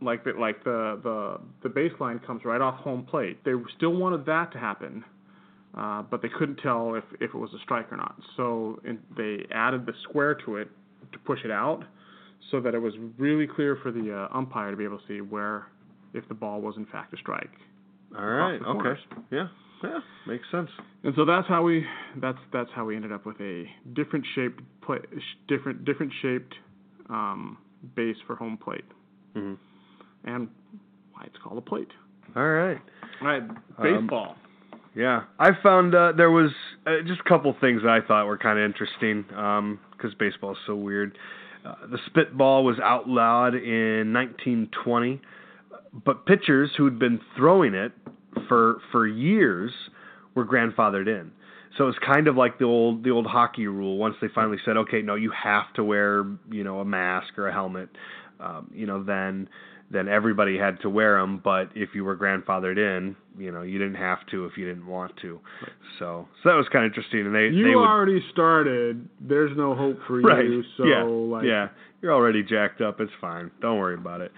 like 0.00 0.24
the, 0.24 0.32
like 0.32 0.64
the 0.64 0.98
the 1.02 1.40
the 1.62 1.68
baseline 1.68 2.24
comes 2.26 2.44
right 2.44 2.60
off 2.60 2.76
home 2.80 3.04
plate. 3.04 3.44
They 3.44 3.52
still 3.76 3.94
wanted 3.94 4.26
that 4.26 4.52
to 4.52 4.58
happen, 4.58 5.04
uh, 5.76 6.02
but 6.02 6.22
they 6.22 6.28
couldn't 6.28 6.56
tell 6.56 6.94
if 6.94 7.04
if 7.20 7.30
it 7.34 7.36
was 7.36 7.50
a 7.54 7.58
strike 7.62 7.92
or 7.92 7.96
not. 7.96 8.16
So 8.36 8.80
in, 8.84 8.98
they 9.16 9.46
added 9.54 9.86
the 9.86 9.92
square 10.08 10.34
to 10.46 10.56
it 10.56 10.68
to 11.12 11.18
push 11.20 11.40
it 11.44 11.50
out, 11.50 11.84
so 12.50 12.60
that 12.60 12.74
it 12.74 12.78
was 12.78 12.94
really 13.18 13.46
clear 13.46 13.76
for 13.82 13.90
the 13.90 14.12
uh, 14.32 14.36
umpire 14.36 14.70
to 14.70 14.76
be 14.76 14.84
able 14.84 14.98
to 14.98 15.04
see 15.08 15.20
where 15.20 15.66
if 16.14 16.26
the 16.28 16.34
ball 16.34 16.60
was 16.60 16.74
in 16.76 16.86
fact 16.86 17.14
a 17.14 17.16
strike. 17.16 17.50
All 18.18 18.24
right. 18.26 18.58
the 18.60 18.66
Okay. 18.66 18.72
corners. 18.80 18.98
Yeah. 19.30 19.48
Yeah. 19.82 19.98
Makes 20.26 20.44
sense. 20.52 20.68
And 21.02 21.12
so 21.16 21.24
that's 21.24 21.48
how 21.48 21.62
we 21.62 21.84
that's 22.20 22.38
that's 22.52 22.70
how 22.74 22.84
we 22.84 22.94
ended 22.94 23.10
up 23.12 23.26
with 23.26 23.40
a 23.40 23.64
different 23.94 24.24
shaped 24.34 24.60
play, 24.82 24.98
different 25.48 25.84
different 25.84 26.12
shaped 26.22 26.54
um, 27.10 27.58
base 27.96 28.16
for 28.26 28.36
home 28.36 28.56
plate, 28.56 28.84
Mhm. 29.36 29.56
and 30.24 30.48
why 31.12 31.24
it's 31.24 31.36
called 31.42 31.58
a 31.58 31.62
plate. 31.62 31.90
All 32.36 32.46
right. 32.48 32.78
All 33.20 33.26
right, 33.26 33.42
baseball. 33.82 34.36
Yeah, 34.94 35.22
I 35.38 35.50
found 35.62 35.94
uh, 35.94 36.12
there 36.12 36.30
was 36.30 36.52
uh, 36.86 37.00
just 37.06 37.20
a 37.20 37.28
couple 37.28 37.52
things 37.60 37.82
that 37.82 37.90
I 37.90 38.00
thought 38.06 38.26
were 38.26 38.38
kind 38.38 38.58
of 38.58 38.64
interesting 38.64 39.22
because 39.22 40.14
baseball 40.18 40.52
is 40.52 40.58
so 40.66 40.76
weird. 40.76 41.18
Uh, 41.64 41.74
the 41.90 41.98
spitball 42.06 42.64
was 42.64 42.78
outlawed 42.82 43.54
in 43.54 44.12
1920, 44.12 45.20
but 46.04 46.26
pitchers 46.26 46.70
who'd 46.76 46.98
been 46.98 47.20
throwing 47.36 47.74
it 47.74 47.92
for 48.48 48.78
for 48.90 49.06
years 49.06 49.72
were 50.34 50.44
grandfathered 50.44 51.06
in. 51.06 51.30
So 51.78 51.88
it's 51.88 51.98
kind 52.04 52.28
of 52.28 52.36
like 52.36 52.58
the 52.58 52.64
old 52.64 53.04
the 53.04 53.10
old 53.10 53.26
hockey 53.26 53.66
rule. 53.66 53.96
Once 53.96 54.16
they 54.20 54.28
finally 54.34 54.58
said, 54.64 54.76
okay, 54.76 55.02
no, 55.02 55.14
you 55.14 55.30
have 55.30 55.72
to 55.74 55.84
wear 55.84 56.24
you 56.50 56.64
know 56.64 56.80
a 56.80 56.84
mask 56.84 57.38
or 57.38 57.48
a 57.48 57.52
helmet, 57.52 57.88
um, 58.40 58.70
you 58.74 58.86
know 58.86 59.02
then 59.02 59.48
then 59.92 60.08
everybody 60.08 60.58
had 60.58 60.80
to 60.80 60.90
wear 60.90 61.20
them. 61.20 61.40
But 61.42 61.70
if 61.74 61.90
you 61.94 62.04
were 62.04 62.16
grandfathered 62.16 62.78
in, 62.78 63.14
you 63.38 63.52
know 63.52 63.62
you 63.62 63.78
didn't 63.78 63.96
have 63.96 64.26
to 64.30 64.46
if 64.46 64.56
you 64.56 64.66
didn't 64.66 64.86
want 64.86 65.12
to. 65.22 65.40
So 65.98 66.26
so 66.42 66.48
that 66.48 66.56
was 66.56 66.66
kind 66.72 66.84
of 66.84 66.90
interesting. 66.90 67.26
And 67.26 67.34
they 67.34 67.48
you 67.48 67.68
they 67.68 67.76
would, 67.76 67.84
already 67.84 68.22
started. 68.32 69.08
There's 69.20 69.56
no 69.56 69.74
hope 69.74 69.98
for 70.06 70.20
right 70.20 70.44
you. 70.44 70.62
So 70.76 70.84
yeah 70.84 71.02
like, 71.04 71.44
yeah 71.44 71.68
you're 72.02 72.12
already 72.12 72.42
jacked 72.42 72.80
up. 72.80 73.00
It's 73.00 73.12
fine. 73.20 73.50
Don't 73.60 73.78
worry 73.78 73.94
about 73.94 74.20
it. 74.20 74.32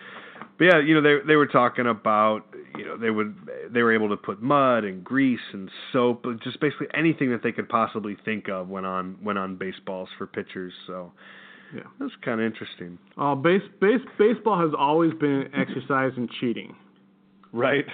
But 0.58 0.64
yeah, 0.64 0.80
you 0.80 0.94
know 0.94 1.02
they 1.02 1.26
they 1.26 1.36
were 1.36 1.46
talking 1.46 1.86
about 1.86 2.42
you 2.76 2.84
know 2.84 2.96
they 2.96 3.10
would 3.10 3.34
they 3.70 3.82
were 3.82 3.92
able 3.94 4.10
to 4.10 4.16
put 4.16 4.42
mud 4.42 4.84
and 4.84 5.02
grease 5.02 5.40
and 5.52 5.70
soap, 5.92 6.26
just 6.44 6.60
basically 6.60 6.86
anything 6.94 7.30
that 7.30 7.42
they 7.42 7.52
could 7.52 7.68
possibly 7.68 8.16
think 8.24 8.48
of 8.48 8.68
went 8.68 8.86
on 8.86 9.16
went 9.22 9.38
on 9.38 9.56
baseballs 9.56 10.08
for 10.16 10.26
pitchers. 10.26 10.72
So 10.86 11.12
Yeah. 11.74 11.82
that's 11.98 12.12
kind 12.24 12.40
of 12.40 12.46
interesting, 12.46 12.98
Oh, 13.16 13.34
base 13.34 13.62
base 13.80 14.00
baseball 14.18 14.60
has 14.60 14.70
always 14.78 15.12
been 15.14 15.30
an 15.30 15.50
exercise 15.54 16.12
in 16.16 16.28
cheating. 16.40 16.74
right? 17.52 17.84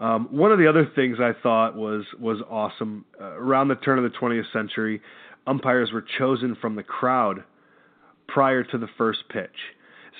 Um, 0.00 0.26
one 0.30 0.50
of 0.52 0.58
the 0.58 0.66
other 0.66 0.90
things 0.94 1.18
I 1.20 1.32
thought 1.42 1.76
was 1.76 2.04
was 2.20 2.38
awesome 2.50 3.04
uh, 3.20 3.24
around 3.38 3.68
the 3.68 3.76
turn 3.76 3.98
of 3.98 4.04
the 4.10 4.16
20th 4.18 4.52
century, 4.52 5.00
umpires 5.46 5.92
were 5.92 6.04
chosen 6.18 6.56
from 6.60 6.74
the 6.76 6.82
crowd 6.82 7.44
prior 8.26 8.64
to 8.64 8.78
the 8.78 8.88
first 8.98 9.20
pitch. 9.28 9.56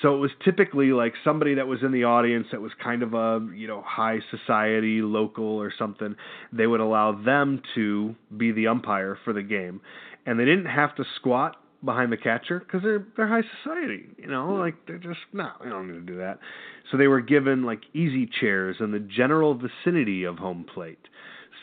So 0.01 0.13
it 0.15 0.19
was 0.19 0.31
typically 0.43 0.87
like 0.91 1.13
somebody 1.23 1.55
that 1.55 1.67
was 1.67 1.79
in 1.81 1.91
the 1.91 2.03
audience 2.03 2.47
that 2.51 2.61
was 2.61 2.71
kind 2.83 3.01
of 3.01 3.13
a, 3.13 3.45
you 3.55 3.67
know, 3.67 3.81
high 3.85 4.19
society, 4.29 5.01
local 5.01 5.45
or 5.45 5.71
something. 5.77 6.15
They 6.51 6.67
would 6.67 6.81
allow 6.81 7.13
them 7.23 7.61
to 7.75 8.15
be 8.35 8.51
the 8.51 8.67
umpire 8.67 9.17
for 9.23 9.31
the 9.33 9.41
game. 9.43 9.79
And 10.25 10.37
they 10.39 10.45
didn't 10.45 10.65
have 10.65 10.95
to 10.95 11.05
squat 11.15 11.55
behind 11.85 12.11
the 12.11 12.17
catcher 12.17 12.59
because 12.59 12.81
they're 12.83 13.05
they're 13.15 13.27
high 13.27 13.43
society, 13.63 14.05
you 14.17 14.27
know, 14.27 14.53
like 14.55 14.75
they're 14.87 14.97
just 14.97 15.19
no, 15.33 15.49
we 15.63 15.69
don't 15.69 15.87
need 15.87 16.05
to 16.05 16.11
do 16.13 16.17
that. 16.17 16.39
So 16.91 16.97
they 16.97 17.07
were 17.07 17.21
given 17.21 17.63
like 17.63 17.81
easy 17.93 18.27
chairs 18.39 18.77
in 18.79 18.91
the 18.91 18.99
general 18.99 19.53
vicinity 19.55 20.23
of 20.23 20.37
home 20.37 20.65
plate. 20.73 20.99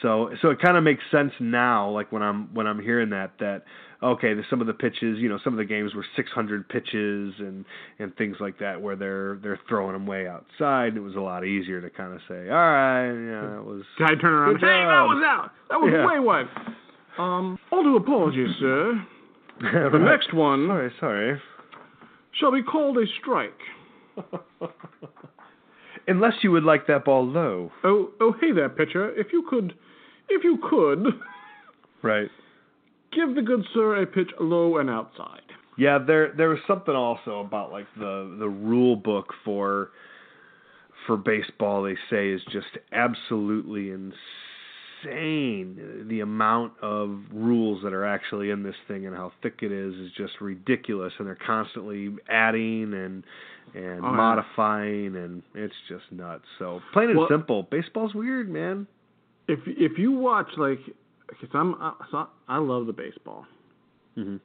So 0.01 0.31
so 0.41 0.51
it 0.51 0.61
kind 0.61 0.77
of 0.77 0.85
makes 0.85 1.03
sense 1.11 1.33
now, 1.41 1.91
like 1.91 2.11
when 2.13 2.23
I'm 2.23 2.53
when 2.55 2.67
I'm 2.67 2.81
hearing 2.81 3.11
that 3.11 3.33
that 3.41 3.65
okay, 4.03 4.35
the, 4.35 4.43
some 4.51 4.61
of 4.61 4.67
the 4.67 4.73
pitches, 4.73 5.19
you 5.19 5.29
know, 5.29 5.39
some 5.45 5.53
of 5.55 5.59
the 5.59 5.65
games 5.65 5.95
were 5.95 6.05
600 6.17 6.69
pitches 6.69 7.35
and 7.39 7.65
and 8.01 8.17
things 8.17 8.37
like 8.41 8.59
that, 8.59 8.81
where 8.83 8.97
they're 8.97 9.39
they're 9.43 9.61
throwing 9.69 9.93
them 9.93 10.07
way 10.07 10.27
outside. 10.27 10.89
And 10.89 10.97
it 10.97 11.01
was 11.01 11.15
a 11.15 11.21
lot 11.21 11.45
easier 11.45 11.81
to 11.81 11.89
kind 11.91 12.13
of 12.13 12.21
say, 12.29 12.49
all 12.49 12.57
right, 12.57 13.13
yeah, 13.13 13.59
it 13.59 13.65
was 13.65 13.83
Guy 13.99 14.15
turn 14.21 14.33
around. 14.33 14.57
Hey, 14.59 14.67
that 14.67 15.07
was 15.07 15.23
out. 15.25 15.51
That 15.71 15.81
was 15.81 15.93
Yeah. 15.93 16.07
way 16.07 16.19
wide. 16.19 16.47
Um, 17.19 17.59
all 17.71 17.83
due 17.83 17.97
apologies, 17.97 18.49
sir. 18.59 19.01
The 19.93 19.99
next 19.99 20.33
one 20.35 20.67
Sorry, 20.69 20.93
sorry. 21.01 21.41
shall 22.33 22.53
be 22.53 22.63
called 22.63 22.99
a 22.99 23.05
strike. 23.21 23.59
Unless 26.09 26.35
you 26.43 26.51
would 26.51 26.65
like 26.65 26.87
that 26.89 27.05
ball 27.05 27.27
low, 27.27 27.71
Oh, 27.85 28.11
oh, 28.21 28.35
hey 28.41 28.51
there, 28.53 28.69
pitcher. 28.69 29.13
If 29.19 29.29
you 29.33 29.47
could, 29.49 29.75
if 30.29 30.43
you 30.43 30.59
could, 30.69 31.07
right? 32.03 32.29
give 33.13 33.35
the 33.35 33.43
good 33.43 33.65
sir 33.73 34.03
a 34.03 34.07
pitch 34.07 34.31
low 34.41 34.79
and 34.79 34.91
outside. 34.91 35.43
Yeah, 35.79 35.99
there 36.05 36.33
there 36.37 36.49
was 36.49 36.59
something 36.67 36.95
also 36.95 37.41
about 37.41 37.71
like 37.71 37.87
the 37.97 38.37
the 38.39 38.49
rule 38.49 38.97
book 38.97 39.33
for 39.45 39.91
for 41.07 41.17
baseball 41.17 41.83
they 41.85 41.97
say 42.11 42.31
is 42.31 42.41
just 42.51 42.67
absolutely 42.93 43.91
insane. 43.91 44.13
The 45.05 46.21
amount 46.23 46.73
of 46.83 47.21
rules 47.33 47.83
that 47.85 47.93
are 47.93 48.05
actually 48.05 48.51
in 48.51 48.63
this 48.63 48.75
thing 48.89 49.07
and 49.07 49.15
how 49.17 49.33
thick 49.43 49.59
it 49.63 49.73
is 49.73 49.95
is 49.95 50.11
just 50.17 50.41
ridiculous 50.41 51.13
and 51.19 51.27
they're 51.27 51.39
constantly 51.47 52.15
adding 52.29 52.93
and 52.95 53.25
and 53.75 54.05
Oh, 54.05 54.11
yeah. 54.11 54.17
modifying 54.17 55.17
and 55.17 55.43
it's 55.55 55.75
just 55.89 56.05
nuts. 56.11 56.45
So 56.59 56.81
plain 56.93 57.11
and 57.11 57.19
Well- 57.19 57.29
simple, 57.29 57.63
baseball's 57.71 58.15
weird, 58.15 58.51
man. 58.51 58.87
If 59.49 59.61
if 59.67 59.99
you 59.99 60.13
watch 60.13 60.49
like, 60.57 60.81
cause 61.41 61.49
I'm 61.55 61.75
so 62.11 62.29
I 62.49 62.59
love 62.59 62.87
the 62.87 62.93
baseball. 62.93 63.47
Mhm. 64.19 64.41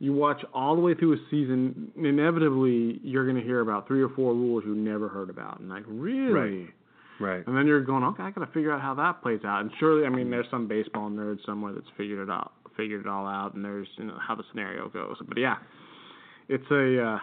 You 0.00 0.12
watch 0.12 0.44
all 0.52 0.74
the 0.74 0.82
way 0.82 0.94
through 0.94 1.12
a 1.12 1.18
season, 1.30 1.92
inevitably 1.96 2.98
you're 3.04 3.24
going 3.24 3.36
to 3.36 3.42
hear 3.42 3.60
about 3.60 3.86
three 3.86 4.02
or 4.02 4.08
four 4.08 4.34
rules 4.34 4.64
you 4.66 4.74
never 4.74 5.06
heard 5.08 5.30
about, 5.30 5.60
and 5.60 5.68
like 5.68 5.84
really. 5.86 6.32
Right. 6.64 6.70
And 7.46 7.56
then 7.56 7.66
you're 7.66 7.82
going, 7.82 8.04
okay, 8.04 8.22
I 8.22 8.30
got 8.30 8.44
to 8.44 8.52
figure 8.52 8.72
out 8.72 8.80
how 8.80 8.94
that 8.94 9.22
plays 9.22 9.40
out. 9.44 9.60
And 9.60 9.70
surely, 9.78 10.06
I 10.06 10.08
mean, 10.08 10.30
there's 10.30 10.46
some 10.50 10.66
baseball 10.66 11.10
nerd 11.10 11.38
somewhere 11.46 11.72
that's 11.72 11.86
figured 11.96 12.18
it 12.18 12.30
out, 12.30 12.52
figured 12.76 13.02
it 13.02 13.06
all 13.06 13.26
out, 13.26 13.54
and 13.54 13.64
there's 13.64 13.88
you 13.96 14.04
know 14.04 14.18
how 14.20 14.34
the 14.34 14.44
scenario 14.50 14.88
goes. 14.88 15.16
But 15.26 15.38
yeah, 15.38 15.56
it's 16.48 16.68
a, 16.70 17.02
uh, 17.04 17.18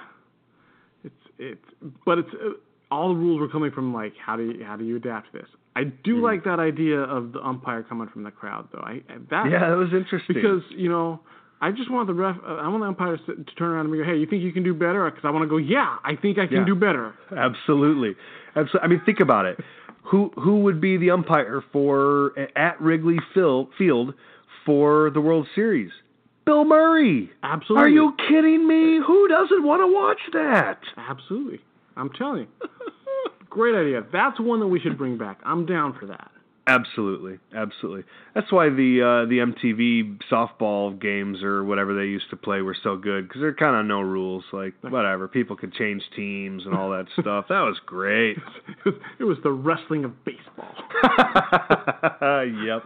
it's 1.04 1.16
it's, 1.38 1.92
but 2.06 2.20
it's 2.20 2.30
uh, 2.34 2.50
all 2.92 3.10
the 3.10 3.20
rules 3.20 3.40
were 3.40 3.50
coming 3.50 3.72
from 3.72 3.94
like 3.94 4.14
how 4.24 4.36
do 4.36 4.44
you 4.44 4.64
how 4.66 4.78
do 4.78 4.86
you 4.86 4.96
adapt 4.96 5.34
this? 5.34 5.48
I 5.76 5.84
do 5.84 6.22
like 6.22 6.44
that 6.44 6.60
idea 6.60 7.00
of 7.00 7.32
the 7.32 7.40
umpire 7.40 7.84
coming 7.84 8.10
from 8.10 8.24
the 8.24 8.32
crowd 8.32 8.68
though. 8.72 8.80
I 8.82 9.02
that 9.30 9.46
Yeah, 9.52 9.70
that 9.70 9.78
was 9.78 9.90
interesting. 9.94 10.36
because 10.36 10.62
you 10.72 10.90
know. 10.90 11.20
I 11.62 11.72
just 11.72 11.92
want 11.92 12.08
the 12.08 12.14
ref. 12.14 12.38
Uh, 12.46 12.56
I 12.56 12.68
want 12.70 12.82
the 12.82 12.88
umpire 12.88 13.18
to, 13.18 13.36
to 13.36 13.56
turn 13.56 13.72
around 13.72 13.88
and 13.88 13.96
go, 13.98 14.04
"Hey, 14.04 14.18
you 14.18 14.26
think 14.26 14.44
you 14.44 14.52
can 14.54 14.64
do 14.64 14.74
better?" 14.74 15.06
Because 15.10 15.26
I 15.26 15.30
want 15.32 15.44
to 15.44 15.50
go, 15.50 15.58
"Yeah, 15.58 15.98
I 16.04 16.16
think 16.16 16.38
I 16.38 16.48
can 16.48 16.60
Yeah. 16.60 16.66
do 16.66 16.76
better." 16.76 17.14
Absolutely. 17.36 18.16
Absolutely. 18.56 18.80
I 18.82 18.88
mean, 18.88 19.02
think 19.06 19.20
about 19.20 19.46
it. 19.46 19.60
Who 20.04 20.32
who 20.36 20.62
would 20.62 20.80
be 20.80 20.98
the 20.98 21.12
umpire 21.12 21.62
for 21.74 22.34
at 22.56 22.82
Wrigley 22.82 23.18
Phil, 23.34 23.70
Field 23.78 24.14
for 24.66 25.10
the 25.12 25.22
World 25.22 25.48
Series? 25.54 25.92
Bill 26.46 26.66
Murray. 26.66 27.30
Absolutely. 27.44 27.84
Are 27.84 27.90
you 27.90 28.14
kidding 28.28 28.68
me? 28.68 29.00
Who 29.06 29.28
doesn't 29.28 29.64
want 29.64 29.82
to 29.82 29.88
watch 29.94 30.20
that? 30.34 30.80
Absolutely. 30.98 31.60
I'm 31.96 32.10
telling 32.12 32.48
you. 32.62 32.70
Great 33.50 33.76
idea. 33.76 34.04
That's 34.12 34.40
one 34.40 34.60
that 34.62 34.68
we 34.68 34.80
should 34.80 34.98
bring 34.98 35.18
back. 35.18 35.40
I'm 35.44 35.66
down 35.66 35.96
for 36.00 36.06
that. 36.08 36.32
Absolutely, 36.70 37.40
absolutely. 37.56 38.04
That's 38.36 38.52
why 38.52 38.70
the 38.70 39.02
uh, 39.02 39.28
the 39.28 39.40
MTV 39.40 40.20
softball 40.32 41.00
games 41.02 41.42
or 41.42 41.64
whatever 41.64 41.96
they 41.96 42.06
used 42.06 42.30
to 42.30 42.36
play 42.38 42.62
were 42.62 42.78
so 42.84 42.96
good 42.96 43.28
because 43.28 43.42
they're 43.42 43.56
kind 43.56 43.76
of 43.76 43.86
no 43.88 44.02
rules. 44.02 44.44
Like 44.54 44.74
whatever, 44.82 45.28
people 45.28 45.56
could 45.56 45.74
change 45.74 46.04
teams 46.16 46.64
and 46.66 46.76
all 46.76 46.92
that 46.92 47.06
stuff. 47.20 47.46
That 47.50 47.62
was 47.62 47.78
great. 47.86 48.38
it 49.20 49.24
was 49.24 49.38
the 49.44 49.52
wrestling 49.52 50.06
of 50.06 50.14
baseball. 50.26 50.76
yep, 52.22 52.84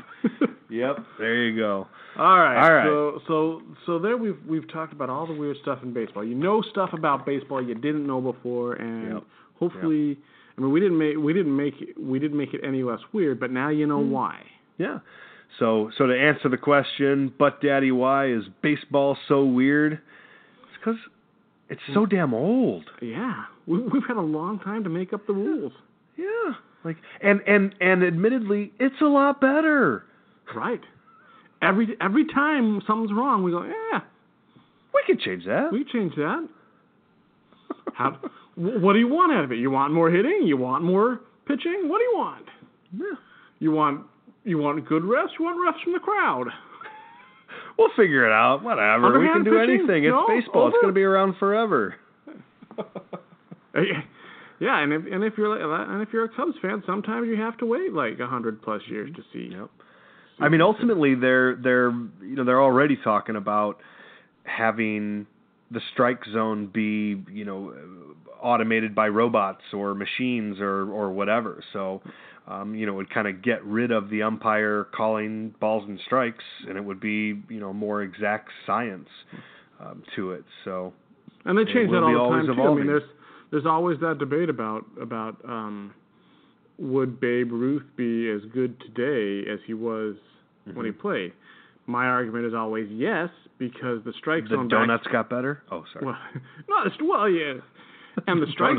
yep. 0.69 0.97
There 1.19 1.43
you 1.43 1.57
go. 1.59 1.87
All 2.17 2.37
right. 2.39 2.63
All 2.63 2.73
right. 2.73 2.85
So 2.87 3.19
so 3.27 3.61
so 3.85 3.99
there 3.99 4.15
we've 4.17 4.37
we've 4.47 4.71
talked 4.71 4.93
about 4.93 5.09
all 5.09 5.27
the 5.27 5.33
weird 5.33 5.57
stuff 5.61 5.79
in 5.83 5.93
baseball. 5.93 6.23
You 6.23 6.35
know 6.35 6.61
stuff 6.71 6.91
about 6.93 7.25
baseball 7.25 7.61
you 7.61 7.75
didn't 7.75 8.05
know 8.07 8.21
before, 8.21 8.73
and 8.73 9.13
Yep. 9.15 9.23
hopefully, 9.59 10.17
I 10.57 10.61
mean 10.61 10.71
we 10.71 10.79
didn't 10.79 10.97
make 10.97 11.17
we 11.17 11.33
didn't 11.33 11.55
make 11.55 11.75
it, 11.81 11.99
we 12.01 12.19
didn't 12.19 12.37
make 12.37 12.53
it 12.53 12.61
any 12.63 12.83
less 12.83 12.99
weird, 13.11 13.39
but 13.39 13.51
now 13.51 13.69
you 13.69 13.85
know 13.87 14.01
Hmm. 14.03 14.11
why. 14.11 14.43
Yeah. 14.77 14.99
So 15.59 15.91
so 15.97 16.07
to 16.07 16.13
answer 16.19 16.49
the 16.49 16.57
question, 16.57 17.33
but 17.37 17.61
daddy, 17.61 17.91
why 17.91 18.27
is 18.31 18.43
baseball 18.61 19.17
so 19.27 19.43
weird? 19.45 19.93
It's 19.93 20.77
because 20.79 20.99
it's 21.69 21.81
so 21.93 22.05
damn 22.05 22.33
old. 22.33 22.85
Yeah, 23.01 23.45
we, 23.67 23.79
we've 23.79 24.03
had 24.07 24.17
a 24.17 24.21
long 24.21 24.59
time 24.59 24.83
to 24.83 24.89
make 24.89 25.13
up 25.13 25.25
the 25.27 25.33
rules. 25.33 25.73
Yeah. 26.17 26.53
Like 26.83 26.97
and 27.21 27.41
and 27.47 27.73
and 27.81 28.03
admittedly, 28.03 28.73
it's 28.79 28.99
a 29.01 29.05
lot 29.05 29.39
better. 29.39 30.03
Right. 30.55 30.81
Every 31.61 31.95
every 32.01 32.25
time 32.27 32.81
something's 32.85 33.13
wrong, 33.13 33.41
we 33.43 33.51
go, 33.51 33.63
yeah, 33.63 34.01
We 34.93 35.01
could 35.07 35.21
change 35.21 35.45
that. 35.45 35.71
We 35.71 35.85
change 35.85 36.13
that. 36.15 36.47
How? 37.93 38.19
Wh- 38.55 38.81
What 38.81 38.93
do 38.93 38.99
you 38.99 39.07
want 39.07 39.31
out 39.33 39.43
of 39.43 39.51
it? 39.51 39.57
You 39.57 39.69
want 39.71 39.93
more 39.93 40.09
hitting? 40.09 40.41
You 40.45 40.57
want 40.57 40.83
more 40.83 41.19
pitching? 41.45 41.87
What 41.89 41.97
do 41.99 42.03
you 42.03 42.13
want? 42.15 42.45
Yeah. 42.97 43.05
You 43.59 43.71
want 43.71 44.05
you 44.45 44.57
want 44.57 44.85
good 44.87 45.03
refs? 45.03 45.29
You 45.39 45.45
want 45.45 45.57
refs 45.57 45.81
from 45.83 45.93
the 45.93 45.99
crowd? 45.99 46.47
We'll 47.77 47.89
figure 47.95 48.25
it 48.27 48.31
out. 48.31 48.63
Whatever. 48.63 49.19
we 49.19 49.25
can 49.27 49.43
do 49.43 49.51
pitching? 49.51 49.79
anything. 49.79 50.03
It's 50.05 50.11
No? 50.11 50.27
baseball. 50.27 50.67
It's 50.67 50.75
going 50.75 50.93
to 50.93 50.93
be 50.93 51.01
around 51.03 51.35
forever. 51.39 51.95
yeah, 53.75 54.79
and 54.83 54.93
if 54.93 55.01
and 55.11 55.23
if 55.23 55.33
you're 55.37 55.49
like, 55.49 55.87
and 55.89 56.01
if 56.01 56.09
you're 56.13 56.25
a 56.25 56.29
Cubs 56.29 56.53
fan, 56.61 56.83
sometimes 56.85 57.27
you 57.27 57.35
have 57.37 57.57
to 57.57 57.65
wait 57.65 57.91
like 57.93 58.19
a 58.19 58.27
hundred 58.27 58.61
plus 58.61 58.81
years 58.87 59.09
to 59.15 59.23
see. 59.33 59.49
Yep. 59.55 59.69
I 60.39 60.49
mean, 60.49 60.61
ultimately, 60.61 61.15
they're 61.15 61.55
they're 61.55 61.89
you 61.91 62.35
know 62.35 62.43
they're 62.43 62.61
already 62.61 62.97
talking 63.03 63.35
about 63.35 63.79
having 64.43 65.25
the 65.73 65.81
strike 65.93 66.21
zone 66.33 66.67
be 66.73 67.21
you 67.31 67.45
know 67.45 67.73
automated 68.41 68.93
by 68.93 69.07
robots 69.07 69.61
or 69.73 69.93
machines 69.95 70.57
or 70.59 70.91
or 70.91 71.11
whatever. 71.11 71.63
So, 71.73 72.01
um, 72.47 72.75
you 72.75 72.85
know, 72.85 72.93
it 72.93 72.95
would 72.97 73.13
kind 73.13 73.27
of 73.27 73.41
get 73.41 73.63
rid 73.65 73.91
of 73.91 74.09
the 74.09 74.21
umpire 74.23 74.85
calling 74.95 75.53
balls 75.59 75.83
and 75.87 75.99
strikes, 76.05 76.43
and 76.67 76.77
it 76.77 76.83
would 76.83 76.99
be 76.99 77.41
you 77.49 77.59
know 77.59 77.73
more 77.73 78.01
exact 78.03 78.49
science 78.65 79.09
um, 79.79 80.03
to 80.15 80.31
it. 80.31 80.43
So, 80.65 80.93
And 81.45 81.57
they 81.57 81.65
change 81.65 81.89
that 81.91 82.03
all 82.03 82.31
the 82.31 82.43
time 82.43 82.45
too. 82.55 82.61
I 82.61 82.75
mean, 82.75 82.87
there's 82.87 83.03
there's 83.51 83.65
always 83.65 83.99
that 83.99 84.17
debate 84.19 84.49
about 84.49 84.85
about 85.01 85.37
um, 85.45 85.93
would 86.79 87.19
Babe 87.19 87.51
Ruth 87.51 87.83
be 87.95 88.29
as 88.29 88.41
good 88.53 88.79
today 88.81 89.49
as 89.49 89.59
he 89.65 89.73
was 89.73 90.15
when 90.73 90.85
he 90.85 90.91
Mm-hmm. 90.91 91.01
played. 91.01 91.33
My 91.85 92.05
argument 92.05 92.45
is 92.45 92.53
always 92.53 92.87
yes 92.89 93.29
because 93.59 94.03
the 94.05 94.13
strike 94.17 94.43
the 94.45 94.55
zone 94.55 94.67
back- 94.67 94.79
donuts 94.79 95.07
got 95.11 95.29
better. 95.29 95.61
Oh, 95.71 95.83
sorry. 95.93 96.05
well, 96.05 96.17
no, 96.69 97.07
well, 97.07 97.29
yeah, 97.29 97.53
and 98.27 98.41
the 98.41 98.47
strike 98.51 98.77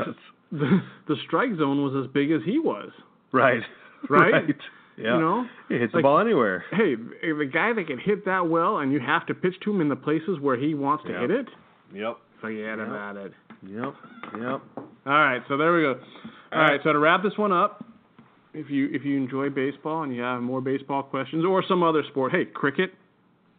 the, 0.52 0.80
the 1.08 1.16
strike 1.26 1.50
zone 1.58 1.82
was 1.84 2.04
as 2.06 2.10
big 2.12 2.30
as 2.30 2.40
he 2.44 2.58
was. 2.58 2.90
Right. 3.32 3.62
Right? 4.10 4.54
Yeah. 4.98 5.14
You 5.14 5.20
know, 5.20 5.46
he 5.70 5.76
hits 5.78 5.94
the 5.94 6.02
ball 6.02 6.18
anywhere. 6.20 6.62
hey, 6.70 6.94
the 6.94 7.50
guy 7.50 7.72
that 7.72 7.86
can 7.86 7.98
hit 7.98 8.26
that 8.26 8.48
well, 8.50 8.78
and 8.78 8.92
you 8.92 9.00
have 9.00 9.24
to 9.28 9.34
pitch 9.34 9.54
to 9.64 9.70
him 9.70 9.80
in 9.80 9.88
the 9.88 9.96
places 9.96 10.38
where 10.40 10.58
he 10.58 10.74
wants 10.74 11.04
to 11.04 11.12
Yeah. 11.12 11.20
hit 11.22 11.30
it. 11.30 11.46
Yep. 11.94 12.18
Forget 12.42 12.58
Yeah. 12.78 12.86
about 12.86 13.16
it. 13.16 13.32
Yep. 13.66 13.94
Yep. 14.38 14.60
All 14.76 14.84
right, 15.06 15.42
so 15.48 15.56
there 15.56 15.72
we 15.74 15.82
go. 15.84 15.98
All 16.52 16.60
right, 16.60 16.80
so 16.84 16.92
to 16.92 16.98
wrap 16.98 17.22
this 17.22 17.32
one 17.38 17.50
up, 17.50 17.82
if 18.54 18.70
you 18.70 18.88
if 18.92 19.04
you 19.04 19.16
enjoy 19.16 19.50
baseball 19.50 20.02
and 20.04 20.14
you 20.14 20.22
have 20.22 20.40
more 20.42 20.60
baseball 20.60 21.02
questions 21.02 21.44
or 21.44 21.62
some 21.68 21.82
other 21.82 22.02
sport, 22.10 22.32
hey, 22.32 22.44
cricket, 22.46 22.92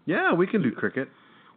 Yeah, 0.06 0.34
we 0.34 0.48
can 0.48 0.62
do 0.62 0.72
cricket. 0.72 1.08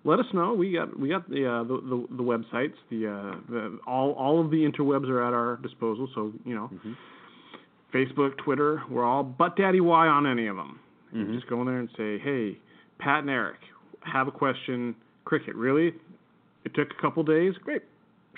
let 0.04 0.18
us 0.18 0.26
know. 0.32 0.52
We 0.54 0.72
got 0.72 0.98
we 0.98 1.08
got 1.08 1.28
the 1.30 1.46
uh, 1.46 1.62
the, 1.64 1.80
the 1.80 2.16
the 2.18 2.22
websites, 2.22 2.74
the 2.90 3.06
uh, 3.08 3.36
the 3.50 3.78
all 3.86 4.12
all 4.12 4.40
of 4.44 4.50
the 4.50 4.58
interwebs 4.68 5.08
are 5.08 5.22
at 5.26 5.32
our 5.34 5.56
disposal. 5.62 6.08
So 6.14 6.32
you 6.44 6.54
know, 6.54 6.70
Facebook, 7.94 8.36
Twitter, 8.38 8.82
we're 8.90 9.04
all 9.04 9.22
butt 9.24 9.56
daddy 9.56 9.80
y 9.80 10.06
on 10.06 10.26
any 10.26 10.46
of 10.46 10.56
them. 10.56 10.78
You 11.12 11.24
Mhm. 11.24 11.34
Just 11.34 11.46
go 11.48 11.60
in 11.62 11.66
there 11.66 11.78
and 11.78 11.88
say, 11.96 12.18
hey, 12.18 12.58
Pat 12.98 13.20
and 13.20 13.30
Eric, 13.30 13.56
have 14.02 14.28
a 14.28 14.30
question. 14.32 14.94
Cricket, 15.24 15.54
really? 15.56 15.94
It 16.64 16.74
took 16.74 16.88
a 16.90 17.00
couple 17.02 17.22
days. 17.22 17.54
Great, 17.64 17.82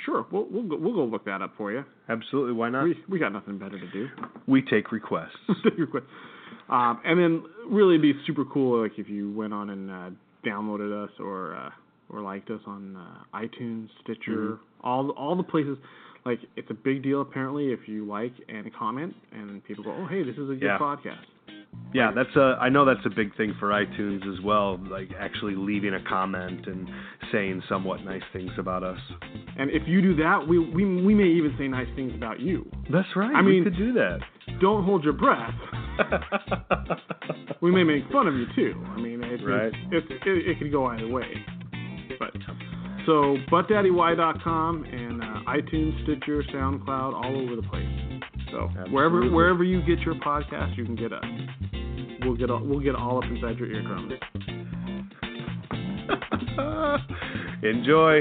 sure. 0.05 0.27
We'll 0.31 0.47
we'll 0.51 0.65
go, 0.65 0.77
we'll 0.77 0.95
go 0.95 1.05
look 1.05 1.25
that 1.27 1.43
up 1.43 1.53
for 1.57 1.73
you. 1.73 1.85
Absolutely. 2.09 2.53
Why 2.53 2.69
not? 2.71 2.85
We 2.85 2.97
we 3.09 3.19
got 3.19 3.33
nothing 3.33 3.59
better 3.59 3.79
to 3.79 3.91
do. 3.91 4.09
We 4.47 4.63
take 4.63 4.93
requests. 4.93 5.37
Um, 6.69 7.01
and 7.05 7.19
then 7.19 7.43
really 7.69 7.95
it'd 7.97 8.03
be 8.03 8.13
super 8.29 8.45
cool 8.45 8.81
like 8.83 8.93
if 8.97 9.09
you 9.09 9.33
went 9.33 9.53
on 9.53 9.71
and 9.71 9.91
uh, 9.91 10.11
downloaded 10.49 11.05
us 11.05 11.11
or 11.19 11.57
uh, 11.57 11.71
or 12.09 12.21
liked 12.21 12.49
us 12.51 12.61
on 12.67 12.97
uh, 12.97 13.37
iTunes, 13.37 13.89
Stitcher, 14.05 14.59
all 14.83 15.11
all 15.11 15.35
the 15.37 15.43
places. 15.43 15.77
Like 16.25 16.39
it's 16.55 16.71
a 16.71 16.75
big 16.75 17.03
deal 17.03 17.23
apparently 17.23 17.73
if 17.73 17.81
you 17.89 18.07
like 18.07 18.33
and 18.49 18.73
comment 18.75 19.15
and 19.33 19.65
people 19.65 19.83
go, 19.83 19.91
oh 19.99 20.07
hey, 20.07 20.23
this 20.23 20.35
is 20.37 20.49
a 20.49 20.55
good 20.55 20.63
Yeah. 20.63 20.79
podcast. 20.79 21.25
Yeah, 21.93 22.13
that's 22.15 22.35
a. 22.37 22.57
I 22.61 22.69
know 22.69 22.85
that's 22.85 23.05
a 23.05 23.11
big 23.11 23.37
thing 23.37 23.55
for 23.59 23.69
iTunes 23.71 24.23
as 24.33 24.41
well. 24.45 24.79
Like 24.91 25.09
actually 25.19 25.55
leaving 25.57 25.95
a 25.95 26.03
comment 26.09 26.67
and 26.67 26.89
saying 27.33 27.63
somewhat 27.69 28.05
nice 28.05 28.23
things 28.33 28.51
about 28.59 28.83
us. 28.85 28.99
And 29.59 29.71
if 29.71 29.83
you 29.87 30.01
do 30.01 30.15
that, 30.17 30.47
we 30.47 30.59
we 30.59 30.85
we 31.03 31.15
may 31.15 31.25
even 31.29 31.55
say 31.59 31.67
nice 31.69 31.89
things 31.97 32.13
about 32.15 32.39
you. 32.41 32.71
That's 32.93 33.09
right. 33.17 33.35
I 33.35 33.43
mean- 33.43 33.65
to 33.65 33.71
do 33.71 33.93
that. 33.95 34.21
Don't 34.61 34.85
hold 34.85 35.05
your 35.05 35.13
breath. 35.13 35.55
we 37.61 37.71
may 37.71 37.85
make 37.85 38.03
fun 38.11 38.27
of 38.27 38.35
you 38.35 38.47
too. 38.55 38.75
I 38.89 39.01
mean, 39.01 39.23
it's, 39.23 39.43
Right. 39.45 39.67
it's, 39.93 40.07
it's, 40.11 40.23
it, 40.27 40.49
it 40.51 40.59
could 40.59 40.73
go 40.73 40.87
either 40.87 41.07
way. 41.09 41.45
But 42.19 42.33
so, 43.07 43.37
buttdaddy.com 43.51 44.85
and 44.85 45.23
uh, 45.23 45.27
iTunes, 45.51 46.03
Stitcher, 46.03 46.43
SoundCloud, 46.53 47.15
all 47.15 47.41
over 47.43 47.57
the 47.57 47.63
place. 47.63 47.89
So 48.51 48.69
wherever 48.91 49.29
wherever 49.31 49.65
you 49.65 49.81
get 49.83 50.01
your 50.01 50.15
podcast, 50.17 50.77
you 50.77 50.85
can 50.85 50.97
get 50.97 51.13
us. 51.13 51.25
We'll 52.23 52.37
get 52.37 52.51
all, 52.51 52.63
we'll 52.63 52.81
get 52.81 52.95
all 52.95 53.19
up 53.19 53.25
inside 53.25 53.59
your 53.59 53.73
eardrums. 53.73 54.13
Enjoy. 57.63 58.21